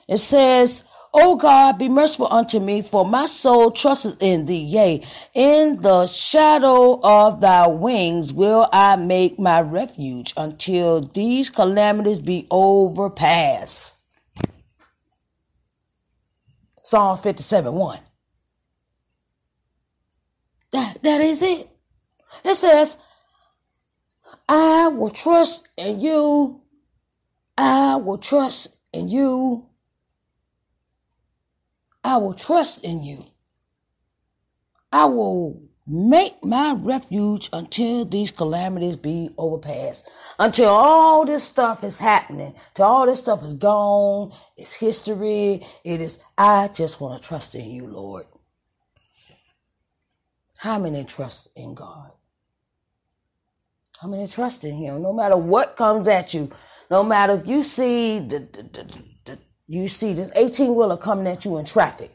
It 0.08 0.18
says, 0.18 0.84
O 1.12 1.36
God, 1.36 1.78
be 1.78 1.88
merciful 1.88 2.30
unto 2.30 2.60
me, 2.60 2.82
for 2.82 3.04
my 3.04 3.26
soul 3.26 3.70
trusteth 3.70 4.16
in 4.20 4.46
thee. 4.46 4.56
Yea, 4.56 5.02
in 5.34 5.80
the 5.80 6.06
shadow 6.06 7.00
of 7.02 7.40
thy 7.40 7.66
wings 7.66 8.32
will 8.32 8.68
I 8.72 8.96
make 8.96 9.38
my 9.38 9.60
refuge 9.60 10.34
until 10.36 11.00
these 11.08 11.48
calamities 11.48 12.18
be 12.18 12.46
overpassed. 12.50 13.92
Psalm 16.86 17.18
57 17.18 17.74
1. 17.74 17.98
That, 20.70 21.02
that 21.02 21.20
is 21.20 21.42
it. 21.42 21.68
It 22.44 22.54
says, 22.54 22.96
I 24.48 24.86
will 24.86 25.10
trust 25.10 25.66
in 25.76 25.98
you. 25.98 26.60
I 27.58 27.96
will 27.96 28.18
trust 28.18 28.68
in 28.92 29.08
you. 29.08 29.66
I 32.04 32.18
will 32.18 32.34
trust 32.34 32.84
in 32.84 33.02
you. 33.02 33.24
I 34.92 35.06
will 35.06 35.60
make 35.86 36.44
my 36.44 36.72
refuge 36.72 37.48
until 37.52 38.04
these 38.04 38.30
calamities 38.30 38.96
be 38.96 39.30
overpassed. 39.38 40.04
Until 40.38 40.68
all 40.68 41.24
this 41.24 41.44
stuff 41.44 41.84
is 41.84 41.98
happening. 41.98 42.54
Till 42.74 42.86
all 42.86 43.06
this 43.06 43.20
stuff 43.20 43.42
is 43.44 43.54
gone. 43.54 44.32
It's 44.56 44.74
history. 44.74 45.64
It 45.84 46.00
is, 46.00 46.18
I 46.36 46.68
just 46.68 47.00
want 47.00 47.22
to 47.22 47.28
trust 47.28 47.54
in 47.54 47.70
you, 47.70 47.86
Lord. 47.86 48.26
How 50.56 50.78
many 50.78 51.04
trust 51.04 51.48
in 51.54 51.74
God? 51.74 52.10
How 54.00 54.08
many 54.08 54.26
trust 54.26 54.64
in 54.64 54.76
Him? 54.76 55.02
No 55.02 55.12
matter 55.12 55.36
what 55.36 55.76
comes 55.76 56.08
at 56.08 56.34
you, 56.34 56.50
no 56.90 57.02
matter 57.02 57.34
if 57.34 57.46
you 57.46 57.62
see 57.62 58.18
the, 58.18 58.40
the, 58.52 58.62
the, 58.62 59.04
the 59.24 59.38
you 59.68 59.88
see 59.88 60.12
this 60.12 60.30
18 60.34 60.74
wheeler 60.74 60.96
coming 60.96 61.26
at 61.26 61.44
you 61.44 61.56
in 61.58 61.64
traffic, 61.64 62.10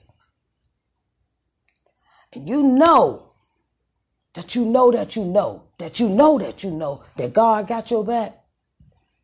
and 2.33 2.47
you 2.47 2.61
know 2.61 3.30
that 4.33 4.55
you 4.55 4.65
know 4.65 4.91
that 4.91 5.15
you 5.15 5.23
know 5.25 5.63
that 5.79 5.99
you 5.99 6.07
know 6.07 6.39
that 6.39 6.63
you 6.63 6.71
know 6.71 7.03
that 7.17 7.33
God 7.33 7.67
got 7.67 7.91
your 7.91 8.03
back. 8.03 8.37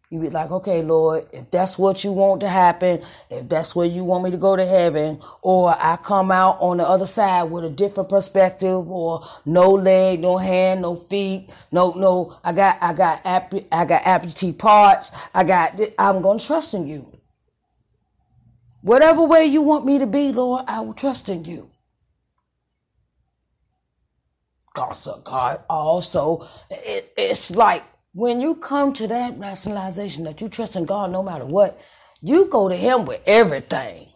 You 0.10 0.22
be 0.22 0.30
like, 0.30 0.52
okay, 0.52 0.82
Lord, 0.82 1.26
if 1.34 1.52
that's 1.52 1.78
what 1.78 2.06
you 2.06 2.13
want 2.13 2.39
to 2.39 2.48
happen, 2.48 3.04
if 3.30 3.50
that's 3.50 3.76
where 3.76 3.86
you 3.86 4.06
want 4.06 4.24
me 4.24 4.32
to 4.32 4.38
go 4.38 4.56
to 4.56 4.65
heaven, 4.65 5.20
or 5.41 5.76
I 5.78 5.98
come 5.98 6.32
out 6.32 6.58
on 6.62 6.78
the 6.78 6.88
other 6.88 7.06
side 7.06 7.43
with 7.52 7.65
a 7.65 7.70
different 7.70 8.08
perspective, 8.08 8.89
or 8.89 9.28
no 9.46 9.72
leg, 9.72 10.22
no 10.22 10.38
hand, 10.38 10.82
no 10.82 10.96
feet, 10.96 11.50
no, 11.74 11.91
no, 11.91 12.38
I 12.41 12.54
got, 12.54 12.78
I 12.82 12.93
got, 12.93 13.22
I 13.26 13.86
got 13.86 14.04
amputee 14.04 14.58
parts. 14.58 15.12
I 15.34 15.43
got, 15.43 15.78
I'm 16.00 16.22
to 16.22 16.46
trust 16.46 16.74
in 16.74 16.88
you. 16.88 17.12
Whatever 18.82 19.24
way 19.24 19.46
you 19.46 19.62
want 19.62 19.86
me 19.86 20.00
to 20.00 20.08
be, 20.08 20.32
Lord, 20.32 20.63
I 20.70 20.80
will 20.80 20.93
trust 20.93 21.28
in 21.28 21.43
you. 21.43 21.70
Also, 24.77 25.21
God, 25.25 25.61
also, 25.69 26.47
it, 26.69 27.11
it's 27.17 27.51
like 27.51 27.83
when 28.13 28.41
you 28.41 28.55
come 28.55 28.93
to 28.93 29.07
that 29.07 29.37
rationalization 29.37 30.23
that 30.23 30.41
you 30.41 30.49
trust 30.49 30.75
in 30.75 30.85
God 30.85 31.11
no 31.11 31.23
matter 31.23 31.45
what, 31.45 31.79
you 32.21 32.45
go 32.45 32.69
to 32.69 32.75
Him 32.75 33.05
with 33.05 33.21
everything. 33.25 34.07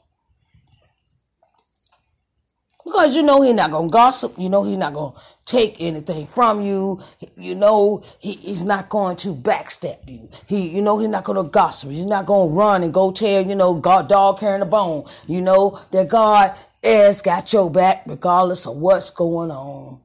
Because 2.84 3.15
you 3.15 3.21
know 3.21 3.41
He's 3.41 3.54
not 3.54 3.67
to 3.67 3.89
gossip. 3.89 4.34
You 4.38 4.50
know 4.50 4.63
He's 4.63 4.78
not 4.78 4.93
to 4.93 5.13
take 5.45 5.80
anything 5.80 6.26
from 6.28 6.62
you. 6.62 7.00
You 7.36 7.56
know 7.56 8.04
he, 8.19 8.34
He's 8.34 8.63
not 8.63 8.89
going 8.89 9.17
to 9.17 9.30
backstab 9.30 10.10
you. 10.10 10.30
He, 10.47 10.67
you 10.67 10.82
know 10.82 10.97
He's 10.97 11.10
not 11.10 11.26
to 11.26 11.43
gossip. 11.43 11.91
He's 11.91 12.06
not 12.06 12.28
to 12.28 12.50
run 12.50 12.84
and 12.84 12.93
go 12.93 13.12
tell, 13.12 13.45
you 13.45 13.56
know, 13.56 13.76
God, 13.76 14.10
dog 14.10 14.39
carrying 14.39 14.63
a 14.63 14.65
bone. 14.65 15.06
You 15.28 15.41
know 15.41 15.80
that 15.91 16.08
God 16.08 16.58
has 16.84 17.21
got 17.21 17.54
your 17.54 17.69
back 17.69 18.04
regardless 18.08 18.65
of 18.65 18.78
what's 18.78 19.12
going 19.12 19.52
on. 19.52 20.00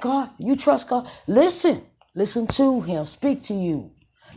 God, 0.00 0.30
you 0.38 0.56
trust 0.56 0.88
God. 0.88 1.08
Listen. 1.26 1.84
Listen 2.16 2.46
to 2.46 2.80
him 2.80 3.04
speak 3.04 3.44
to 3.44 3.54
you. 3.54 3.90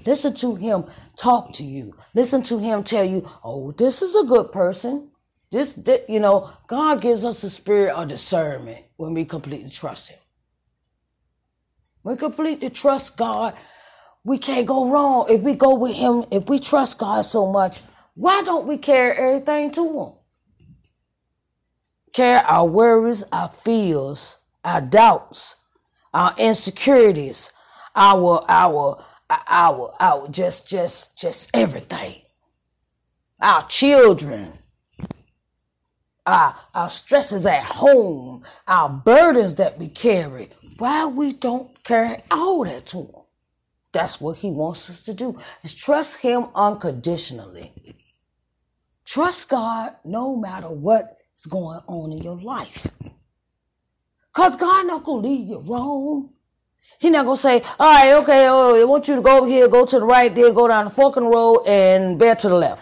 Listen 0.05 0.33
to 0.35 0.55
him 0.55 0.85
talk 1.17 1.53
to 1.53 1.63
you. 1.63 1.93
Listen 2.13 2.43
to 2.43 2.57
him 2.59 2.83
tell 2.83 3.05
you, 3.05 3.25
oh, 3.43 3.71
this 3.71 4.01
is 4.01 4.15
a 4.15 4.25
good 4.25 4.51
person. 4.51 5.09
This, 5.51 5.73
this, 5.73 6.01
you 6.09 6.19
know, 6.19 6.51
God 6.67 7.01
gives 7.01 7.23
us 7.23 7.43
a 7.43 7.49
spirit 7.49 7.93
of 7.93 8.09
discernment 8.09 8.85
when 8.97 9.13
we 9.13 9.25
completely 9.25 9.71
trust 9.71 10.09
him. 10.09 10.19
When 12.01 12.15
we 12.15 12.19
completely 12.19 12.69
trust 12.69 13.17
God, 13.17 13.55
we 14.25 14.37
can't 14.37 14.67
go 14.67 14.89
wrong. 14.89 15.27
If 15.29 15.41
we 15.41 15.55
go 15.55 15.75
with 15.75 15.95
him, 15.95 16.25
if 16.31 16.49
we 16.49 16.59
trust 16.59 16.97
God 16.97 17.23
so 17.23 17.51
much, 17.51 17.81
why 18.15 18.43
don't 18.43 18.67
we 18.67 18.77
carry 18.77 19.17
everything 19.17 19.71
to 19.71 19.99
him? 19.99 20.13
Carry 22.13 22.43
our 22.45 22.65
worries, 22.67 23.23
our 23.31 23.49
fears, 23.49 24.35
our 24.63 24.81
doubts, 24.81 25.55
our 26.13 26.33
insecurities, 26.37 27.51
our 27.95 28.43
our 28.49 29.03
our 29.29 29.93
our 29.99 30.27
just 30.29 30.67
just 30.67 31.17
just 31.17 31.49
everything. 31.53 32.21
Our 33.41 33.67
children, 33.67 34.59
our 36.25 36.55
our 36.73 36.89
stresses 36.89 37.45
at 37.45 37.63
home, 37.63 38.43
our 38.67 38.89
burdens 38.89 39.55
that 39.55 39.77
we 39.79 39.89
carry. 39.89 40.49
Why 40.77 41.05
we 41.05 41.33
don't 41.33 41.83
carry 41.83 42.23
all 42.31 42.63
that 42.65 42.87
to 42.87 42.97
him? 42.97 43.11
That's 43.91 44.21
what 44.21 44.37
he 44.37 44.49
wants 44.51 44.89
us 44.89 45.01
to 45.03 45.13
do. 45.13 45.39
Is 45.63 45.73
trust 45.73 46.17
him 46.17 46.47
unconditionally. 46.53 47.73
Trust 49.05 49.49
God 49.49 49.95
no 50.05 50.35
matter 50.35 50.69
what 50.69 51.17
is 51.37 51.45
going 51.45 51.79
on 51.87 52.11
in 52.11 52.19
your 52.19 52.39
life. 52.39 52.87
Cause 54.33 54.55
God 54.55 54.87
not 54.87 55.03
gonna 55.03 55.27
leave 55.27 55.47
you 55.47 55.59
wrong. 55.59 56.29
He 56.99 57.09
not 57.09 57.25
gonna 57.25 57.37
say, 57.37 57.61
all 57.79 57.93
right, 57.93 58.13
okay, 58.23 58.47
oh, 58.47 58.79
I 58.79 58.83
want 58.83 59.07
you 59.07 59.15
to 59.15 59.21
go 59.21 59.37
over 59.37 59.47
here, 59.47 59.67
go 59.67 59.85
to 59.85 59.99
the 59.99 60.05
right, 60.05 60.33
then 60.33 60.53
go 60.53 60.67
down 60.67 60.85
the 60.85 60.91
fucking 60.91 61.25
road 61.25 61.63
and 61.65 62.19
bear 62.19 62.35
to 62.35 62.49
the 62.49 62.55
left. 62.55 62.81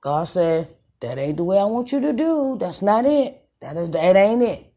God 0.00 0.24
said, 0.24 0.68
that 1.00 1.18
ain't 1.18 1.38
the 1.38 1.44
way 1.44 1.58
I 1.58 1.64
want 1.64 1.92
you 1.92 2.00
to 2.00 2.12
do. 2.12 2.56
That's 2.60 2.82
not 2.82 3.04
it. 3.06 3.42
That 3.60 3.76
is 3.76 3.90
that 3.90 4.16
ain't 4.16 4.42
it. 4.42 4.72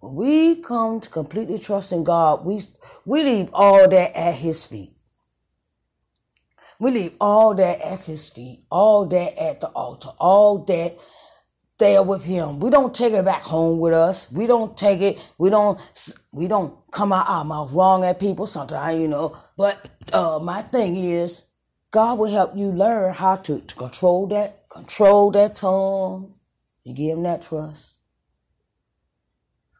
When 0.00 0.14
we 0.14 0.62
come 0.62 1.00
to 1.00 1.08
completely 1.08 1.58
trust 1.58 1.92
in 1.92 2.04
God, 2.04 2.44
we 2.44 2.62
we 3.04 3.22
leave 3.22 3.50
all 3.52 3.88
that 3.88 4.16
at 4.16 4.34
His 4.34 4.66
feet. 4.66 4.92
We 6.78 6.90
leave 6.90 7.14
all 7.20 7.54
that 7.54 7.80
at 7.80 8.00
His 8.00 8.28
feet, 8.28 8.64
all 8.70 9.06
that 9.06 9.42
at 9.42 9.60
the 9.60 9.68
altar, 9.68 10.10
all 10.18 10.64
that 10.66 10.96
there 11.78 12.02
with 12.02 12.22
him. 12.22 12.60
We 12.60 12.70
don't 12.70 12.94
take 12.94 13.12
it 13.12 13.24
back 13.24 13.42
home 13.42 13.78
with 13.78 13.92
us. 13.92 14.26
We 14.32 14.46
don't 14.46 14.76
take 14.76 15.00
it. 15.00 15.18
We 15.38 15.50
don't. 15.50 15.78
We 16.32 16.48
don't 16.48 16.74
come 16.90 17.12
out 17.12 17.28
our 17.28 17.44
mouth 17.44 17.72
wrong 17.72 18.04
at 18.04 18.18
people 18.18 18.46
sometimes, 18.46 19.00
you 19.00 19.08
know. 19.08 19.36
But 19.56 19.90
uh, 20.12 20.38
my 20.38 20.62
thing 20.62 20.96
is, 20.96 21.44
God 21.90 22.18
will 22.18 22.32
help 22.32 22.56
you 22.56 22.66
learn 22.68 23.12
how 23.12 23.36
to, 23.36 23.60
to 23.60 23.74
control 23.74 24.26
that, 24.28 24.68
control 24.68 25.30
that 25.32 25.56
tongue, 25.56 26.34
and 26.84 26.96
give 26.96 27.16
him 27.16 27.22
that 27.24 27.42
trust. 27.42 27.92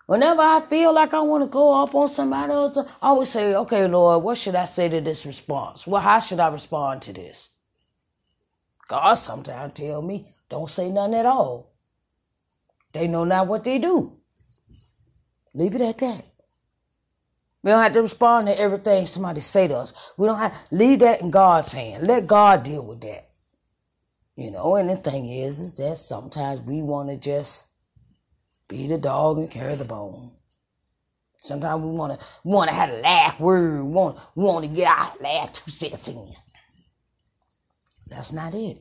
Whenever 0.07 0.41
I 0.41 0.63
feel 0.69 0.93
like 0.93 1.13
I 1.15 1.21
want 1.21 1.43
to 1.43 1.49
go 1.49 1.69
off 1.69 1.95
on 1.95 2.09
somebody 2.09 2.53
else, 2.53 2.77
I 2.79 3.09
always 3.09 3.31
say, 3.31 3.55
"Okay, 3.55 3.89
Lord, 3.89 4.23
what 4.23 4.39
should 4.39 4.55
I 4.55 4.67
say 4.67 4.89
to 4.89 5.01
this 5.01 5.27
response? 5.27 5.87
Well, 5.87 6.03
how 6.03 6.21
should 6.21 6.41
I 6.41 6.49
respond 6.49 7.03
to 7.03 7.13
this?" 7.15 7.49
God 8.87 9.15
sometimes 9.15 9.73
tell 9.75 10.03
me, 10.03 10.35
"Don't 10.49 10.71
say 10.71 10.91
nothing 10.91 11.15
at 11.15 11.27
all." 11.27 11.73
They 12.93 13.07
know 13.07 13.25
not 13.25 13.47
what 13.47 13.65
they 13.65 13.79
do. 13.79 14.17
Leave 15.55 15.75
it 15.75 15.81
at 15.81 15.99
that. 15.99 16.25
We 17.63 17.73
don't 17.73 17.83
have 17.83 17.95
to 17.95 18.03
respond 18.03 18.47
to 18.47 18.59
everything 18.59 19.07
somebody 19.07 19.41
say 19.41 19.67
to 19.67 19.75
us. 19.75 19.93
We 20.17 20.29
don't 20.29 20.39
have 20.39 20.55
leave 20.71 21.01
that 21.01 21.21
in 21.21 21.31
God's 21.31 21.73
hand. 21.73 22.07
Let 22.07 22.27
God 22.27 22.63
deal 22.63 22.87
with 22.87 23.01
that. 23.01 23.29
You 24.37 24.51
know, 24.51 24.77
and 24.77 24.89
the 24.89 24.97
thing 24.97 25.31
is, 25.31 25.59
is 25.59 25.75
that 25.75 25.99
sometimes 25.99 26.61
we 26.61 26.83
want 26.83 27.09
to 27.09 27.17
just 27.17 27.65
be 28.69 28.87
the 28.87 28.99
dog 28.99 29.39
and 29.39 29.51
carry 29.51 29.75
the 29.75 29.85
bone. 29.85 30.33
Sometimes 31.41 31.83
we 31.83 31.91
want 31.91 32.19
to 32.19 32.27
want 32.45 32.69
to 32.69 32.75
have 32.75 32.91
a 32.91 32.99
last 32.99 33.41
word. 33.41 33.83
We 33.83 33.91
want 33.91 34.19
want 34.35 34.65
to 34.65 34.75
get 34.75 34.89
our 34.89 35.15
last 35.21 35.65
two 35.65 35.71
cents 35.71 36.09
in. 36.09 36.35
That's 38.09 38.33
not 38.33 38.55
it. 38.55 38.79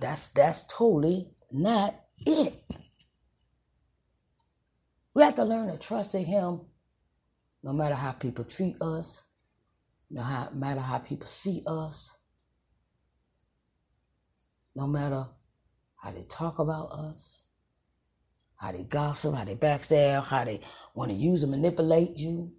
That's 0.00 0.28
that's 0.30 0.64
totally 0.68 1.28
not 1.52 1.94
it. 2.26 2.54
We 5.14 5.22
have 5.22 5.36
to 5.36 5.44
learn 5.44 5.68
to 5.70 5.78
trust 5.78 6.14
in 6.14 6.24
Him 6.24 6.60
no 7.62 7.72
matter 7.72 7.94
how 7.94 8.12
people 8.12 8.44
treat 8.44 8.76
us, 8.82 9.22
no 10.10 10.22
matter 10.52 10.80
how 10.80 10.98
people 10.98 11.26
see 11.26 11.62
us, 11.66 12.16
no 14.74 14.86
matter 14.86 15.26
how 15.96 16.12
they 16.12 16.24
talk 16.24 16.58
about 16.58 16.90
us, 16.90 17.40
how 18.56 18.72
they 18.72 18.82
gossip, 18.82 19.34
how 19.34 19.44
they 19.44 19.54
backstab, 19.54 20.24
how 20.24 20.44
they 20.44 20.60
want 20.94 21.10
to 21.10 21.16
use 21.16 21.42
and 21.42 21.52
manipulate 21.52 22.16
you. 22.18 22.52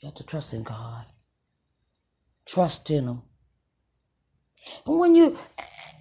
You 0.00 0.08
have 0.08 0.14
to 0.16 0.24
trust 0.24 0.52
in 0.52 0.62
God. 0.62 1.06
Trust 2.46 2.90
in 2.90 3.08
Him. 3.08 3.22
And 4.86 4.98
when 4.98 5.14
you, 5.14 5.38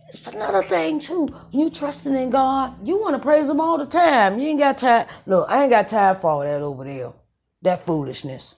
it's 0.09 0.27
another 0.27 0.63
thing 0.63 0.99
too. 0.99 1.29
You 1.51 1.69
trusting 1.69 2.15
in 2.15 2.31
God, 2.31 2.85
you 2.85 2.99
want 2.99 3.15
to 3.15 3.21
praise 3.21 3.47
Him 3.47 3.59
all 3.59 3.77
the 3.77 3.85
time. 3.85 4.39
You 4.39 4.49
ain't 4.49 4.59
got 4.59 4.79
time. 4.79 5.07
Look, 5.25 5.49
I 5.49 5.63
ain't 5.63 5.71
got 5.71 5.87
time 5.87 6.19
for 6.19 6.29
all 6.31 6.39
that 6.41 6.61
over 6.61 6.83
there. 6.83 7.13
That 7.61 7.85
foolishness. 7.85 8.55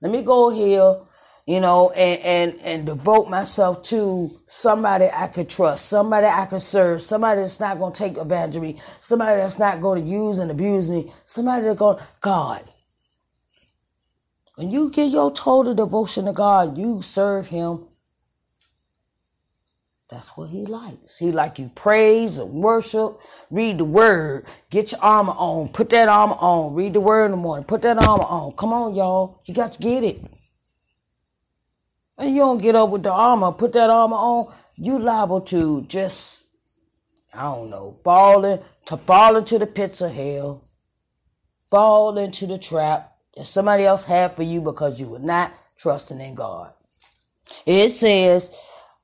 Let 0.00 0.10
me 0.10 0.24
go 0.24 0.50
here, 0.50 0.96
you 1.46 1.60
know, 1.60 1.90
and, 1.90 2.20
and, 2.22 2.60
and 2.62 2.86
devote 2.86 3.28
myself 3.28 3.84
to 3.84 4.40
somebody 4.46 5.08
I 5.12 5.28
could 5.28 5.48
trust, 5.48 5.88
somebody 5.88 6.26
I 6.26 6.46
could 6.46 6.62
serve, 6.62 7.02
somebody 7.02 7.42
that's 7.42 7.60
not 7.60 7.78
to 7.92 7.98
take 7.98 8.16
advantage 8.16 8.56
of 8.56 8.62
me, 8.62 8.80
somebody 9.00 9.40
that's 9.40 9.60
not 9.60 9.80
to 9.94 10.00
use 10.00 10.38
and 10.38 10.50
abuse 10.50 10.88
me, 10.88 11.12
somebody 11.26 11.62
that's 11.64 11.78
to. 11.78 12.02
God. 12.20 12.64
When 14.56 14.70
you 14.70 14.90
give 14.90 15.10
your 15.10 15.32
total 15.32 15.74
devotion 15.74 16.24
to 16.24 16.32
God, 16.32 16.76
you 16.76 17.00
serve 17.02 17.46
Him. 17.46 17.86
That's 20.12 20.28
what 20.36 20.50
He 20.50 20.66
likes. 20.66 21.16
He 21.16 21.32
like 21.32 21.58
you 21.58 21.70
praise 21.74 22.36
and 22.36 22.52
worship, 22.52 23.18
read 23.50 23.78
the 23.78 23.86
Word, 23.86 24.44
get 24.68 24.92
your 24.92 25.00
armor 25.00 25.32
on, 25.32 25.70
put 25.70 25.88
that 25.88 26.06
armor 26.06 26.34
on, 26.34 26.74
read 26.74 26.92
the 26.92 27.00
Word 27.00 27.24
in 27.24 27.30
the 27.30 27.38
morning, 27.38 27.64
put 27.64 27.80
that 27.80 28.06
armor 28.06 28.24
on. 28.24 28.52
Come 28.52 28.74
on, 28.74 28.94
y'all, 28.94 29.40
you 29.46 29.54
got 29.54 29.72
to 29.72 29.78
get 29.78 30.04
it. 30.04 30.20
And 32.18 32.34
you 32.34 32.42
don't 32.42 32.60
get 32.60 32.76
up 32.76 32.90
with 32.90 33.04
the 33.04 33.10
armor, 33.10 33.52
put 33.52 33.72
that 33.72 33.88
armor 33.88 34.16
on, 34.16 34.54
you 34.76 34.98
liable 34.98 35.40
to 35.42 35.86
just, 35.88 36.40
I 37.32 37.44
don't 37.44 37.70
know, 37.70 37.96
fall 38.04 38.44
in, 38.44 38.60
to 38.86 38.98
fall 38.98 39.38
into 39.38 39.58
the 39.58 39.66
pits 39.66 40.02
of 40.02 40.12
hell, 40.12 40.62
fall 41.70 42.18
into 42.18 42.46
the 42.46 42.58
trap 42.58 43.14
that 43.34 43.46
somebody 43.46 43.86
else 43.86 44.04
had 44.04 44.36
for 44.36 44.42
you 44.42 44.60
because 44.60 45.00
you 45.00 45.08
were 45.08 45.18
not 45.18 45.54
trusting 45.78 46.20
in 46.20 46.34
God. 46.34 46.74
It 47.64 47.92
says, 47.92 48.50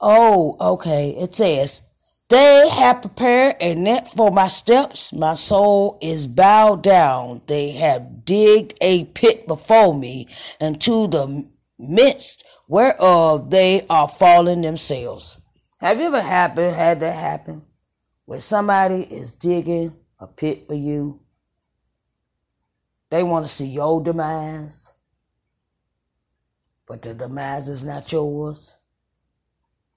oh, 0.01 0.57
okay, 0.61 1.11
it 1.11 1.35
says, 1.35 1.83
they 2.29 2.69
have 2.69 3.01
prepared 3.01 3.57
a 3.61 3.75
net 3.75 4.13
for 4.15 4.31
my 4.31 4.49
steps. 4.49 5.13
My 5.13 5.35
soul 5.35 5.99
is 6.03 6.27
bowed 6.27 6.83
down. 6.83 7.41
They 7.47 7.71
have 7.73 8.25
digged 8.25 8.75
a 8.81 9.05
pit 9.05 9.47
before 9.47 9.95
me, 9.95 10.29
into 10.61 11.09
the 11.09 11.49
midst 11.79 12.45
whereof 12.69 13.51
they 13.51 13.87
are 13.89 14.09
falling 14.09 14.61
themselves. 14.61 15.39
Have 15.81 15.99
you 15.99 16.07
ever 16.07 16.21
happened, 16.21 16.75
had 16.75 17.01
that 17.01 17.15
happen? 17.15 17.63
Where 18.27 18.41
somebody 18.41 19.03
is 19.03 19.33
digging 19.33 19.95
a 20.21 20.27
pit 20.27 20.67
for 20.67 20.75
you 20.75 21.21
they 23.11 23.23
want 23.23 23.47
to 23.47 23.53
see 23.53 23.67
your 23.67 24.03
demise, 24.03 24.93
but 26.87 27.03
the 27.03 27.15
demise 27.15 27.69
is 27.69 27.83
not 27.83 28.11
yours. 28.13 28.75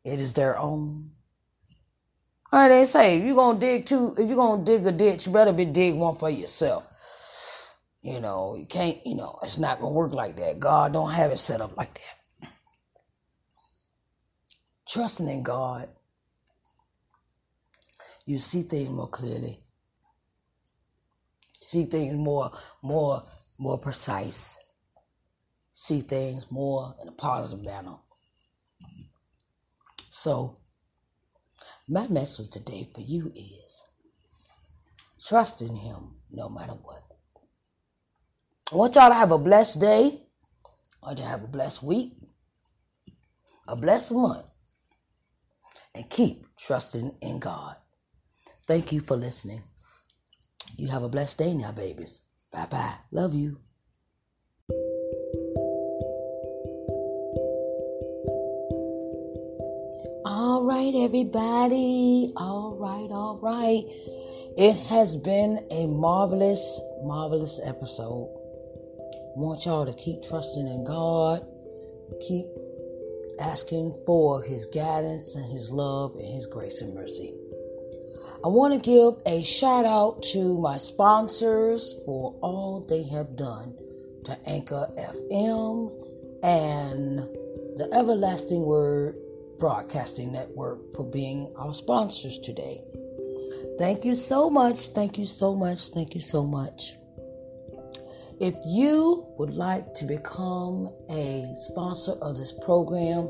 It 0.04 0.20
is 0.20 0.34
their 0.34 0.58
own. 0.58 1.12
All 2.52 2.60
right, 2.60 2.70
they 2.70 2.86
say 2.86 3.18
if 3.18 3.26
you're 3.26 3.36
gonna 3.36 3.60
dig 3.60 3.86
two, 3.86 4.14
if 4.18 4.28
you're 4.28 4.36
gonna 4.36 4.66
dig 4.66 4.86
a 4.86 4.92
ditch, 4.92 5.28
you 5.28 5.34
better 5.34 5.54
be 5.54 5.66
dig 5.66 5.96
one 5.96 6.18
for 6.18 6.30
yourself. 6.30 6.84
You 8.02 8.20
know, 8.20 8.56
you 8.56 8.66
can't. 8.66 9.06
You 9.06 9.16
know, 9.16 9.40
it's 9.44 9.58
not 9.58 9.80
gonna 9.80 9.94
work 9.94 10.14
like 10.14 10.38
that. 10.38 10.60
God 10.60 10.94
don't 10.94 11.12
have 11.12 11.32
it 11.32 11.40
set 11.40 11.62
up 11.62 11.78
like 11.78 11.94
that. 11.94 12.50
Trusting 14.90 15.30
in 15.30 15.44
God, 15.44 15.88
you 18.26 18.40
see 18.40 18.64
things 18.64 18.90
more 18.90 19.08
clearly 19.08 19.60
see 21.62 21.86
things 21.86 22.16
more 22.16 22.52
more 22.82 23.24
more 23.58 23.78
precise 23.78 24.58
see 25.74 26.02
things 26.02 26.48
more 26.50 26.96
in 27.02 27.08
a 27.08 27.12
positive 27.12 27.64
manner 27.64 27.96
so 30.12 30.58
my 31.88 32.08
message 32.08 32.50
today 32.52 32.88
for 32.94 33.02
you 33.02 33.32
is 33.36 33.84
trust 35.28 35.62
in 35.62 35.76
him 35.76 36.16
no 36.30 36.50
matter 36.50 36.74
what 36.74 37.04
i 38.72 38.76
want 38.76 38.96
y'all 38.96 39.10
to 39.10 39.16
have 39.16 39.32
a 39.32 39.38
blessed 39.38 39.80
day 39.80 40.22
or 41.02 41.16
to 41.16 41.24
have 41.24 41.44
a 41.44 41.48
blessed 41.48 41.82
week 41.82 42.14
a 43.68 43.76
blessed 43.76 44.12
month 44.12 44.48
and 45.96 46.10
keep 46.10 46.46
trusting 46.58 47.16
in 47.22 47.40
god 47.40 47.76
thank 48.68 48.92
you 48.92 49.00
for 49.00 49.16
listening 49.16 49.64
you 50.78 50.88
have 50.88 51.04
a 51.04 51.10
blessed 51.10 51.38
day 51.38 51.54
now, 51.54 51.72
babies. 51.72 52.22
Bye 52.52 52.66
bye. 52.66 52.96
Love 53.12 53.34
you. 53.34 53.58
Right, 60.72 60.96
everybody. 60.96 62.32
All 62.38 62.78
right, 62.80 63.12
all 63.12 63.38
right. 63.44 63.84
It 64.58 64.78
has 64.88 65.18
been 65.18 65.68
a 65.70 65.86
marvelous, 65.86 66.80
marvelous 67.04 67.60
episode. 67.62 68.32
I 69.36 69.36
want 69.36 69.66
y'all 69.66 69.86
to 69.86 69.94
keep 69.94 70.24
trusting 70.24 70.66
in 70.66 70.86
God, 70.86 71.46
keep 72.26 72.46
asking 73.42 74.00
for 74.06 74.44
His 74.44 74.66
guidance 74.68 75.36
and 75.36 75.52
His 75.52 75.70
love 75.70 76.16
and 76.16 76.36
His 76.36 76.48
grace 76.48 76.80
and 76.80 76.96
mercy. 76.96 77.34
I 78.42 78.48
want 78.48 78.74
to 78.74 78.80
give 78.80 79.22
a 79.26 79.44
shout 79.44 79.84
out 79.84 80.24
to 80.32 80.58
my 80.58 80.78
sponsors 80.78 81.98
for 82.06 82.34
all 82.42 82.86
they 82.88 83.04
have 83.10 83.36
done 83.36 83.76
to 84.24 84.40
Anchor 84.48 84.88
FM 84.98 85.92
and 86.44 87.20
the 87.76 87.90
Everlasting 87.92 88.66
Word 88.66 89.18
Broadcasting 89.62 90.34
Network 90.34 90.80
for 90.96 91.06
being 91.06 91.54
our 91.56 91.74
sponsors 91.74 92.40
today. 92.40 92.84
Thank 93.78 94.04
you 94.04 94.16
so 94.16 94.50
much. 94.50 94.88
Thank 94.90 95.20
you 95.20 95.28
so 95.28 95.56
much. 95.56 95.90
Thank 95.90 96.16
you 96.16 96.22
so 96.22 96.44
much. 96.44 96.96
If 98.40 98.56
you 98.66 99.24
would 99.38 99.54
like 99.54 99.94
to 99.96 100.06
become 100.06 100.92
a 101.12 101.54
sponsor 101.68 102.14
of 102.24 102.38
this 102.38 102.52
program, 102.64 103.30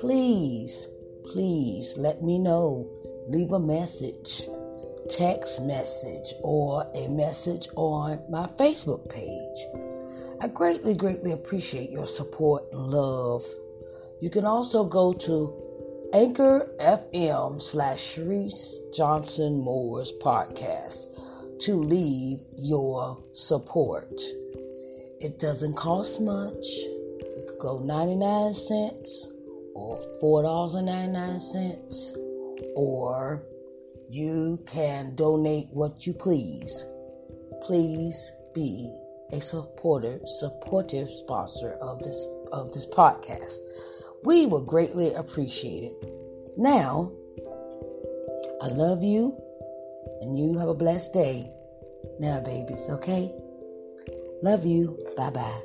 please, 0.00 0.88
please 1.30 1.94
let 1.98 2.22
me 2.22 2.38
know 2.38 2.88
leave 3.28 3.52
a 3.52 3.60
message, 3.60 4.48
text 5.10 5.60
message, 5.60 6.32
or 6.42 6.90
a 6.94 7.06
message 7.08 7.68
on 7.76 8.18
my 8.30 8.46
Facebook 8.58 9.10
page. 9.10 9.66
I 10.40 10.48
greatly, 10.48 10.94
greatly 10.94 11.32
appreciate 11.32 11.90
your 11.90 12.06
support 12.06 12.64
and 12.72 12.88
love. 12.88 13.44
You 14.20 14.28
can 14.30 14.44
also 14.44 14.84
go 14.84 15.12
to 15.14 15.54
Anchor 16.12 16.68
FM 16.78 17.62
slash 17.62 18.16
Sharice 18.16 18.74
Johnson 18.94 19.60
Moore's 19.60 20.12
podcast 20.22 21.06
to 21.60 21.76
leave 21.76 22.40
your 22.54 23.16
support. 23.32 24.12
It 25.20 25.38
doesn't 25.40 25.74
cost 25.74 26.20
much. 26.20 26.66
It 26.66 27.46
could 27.48 27.58
go 27.60 27.78
99 27.78 28.52
cents 28.52 29.28
or 29.74 29.98
$4.99 30.22 32.16
or 32.76 33.42
you 34.10 34.58
can 34.66 35.14
donate 35.14 35.68
what 35.70 36.06
you 36.06 36.12
please. 36.12 36.84
Please 37.62 38.32
be 38.54 38.92
a 39.32 39.40
supporter, 39.40 40.20
supportive 40.40 41.08
sponsor 41.08 41.72
of 41.80 42.00
this 42.00 42.26
of 42.52 42.72
this 42.72 42.86
podcast 42.86 43.54
we 44.24 44.46
will 44.46 44.62
greatly 44.62 45.14
appreciate 45.14 45.84
it. 45.84 46.56
Now, 46.56 47.12
I 48.62 48.68
love 48.68 49.02
you 49.02 49.36
and 50.20 50.38
you 50.38 50.58
have 50.58 50.68
a 50.68 50.74
blessed 50.74 51.12
day. 51.12 51.50
Now, 52.18 52.40
babies, 52.40 52.88
okay? 52.88 53.32
Love 54.42 54.64
you. 54.64 54.98
Bye 55.16 55.30
bye. 55.30 55.60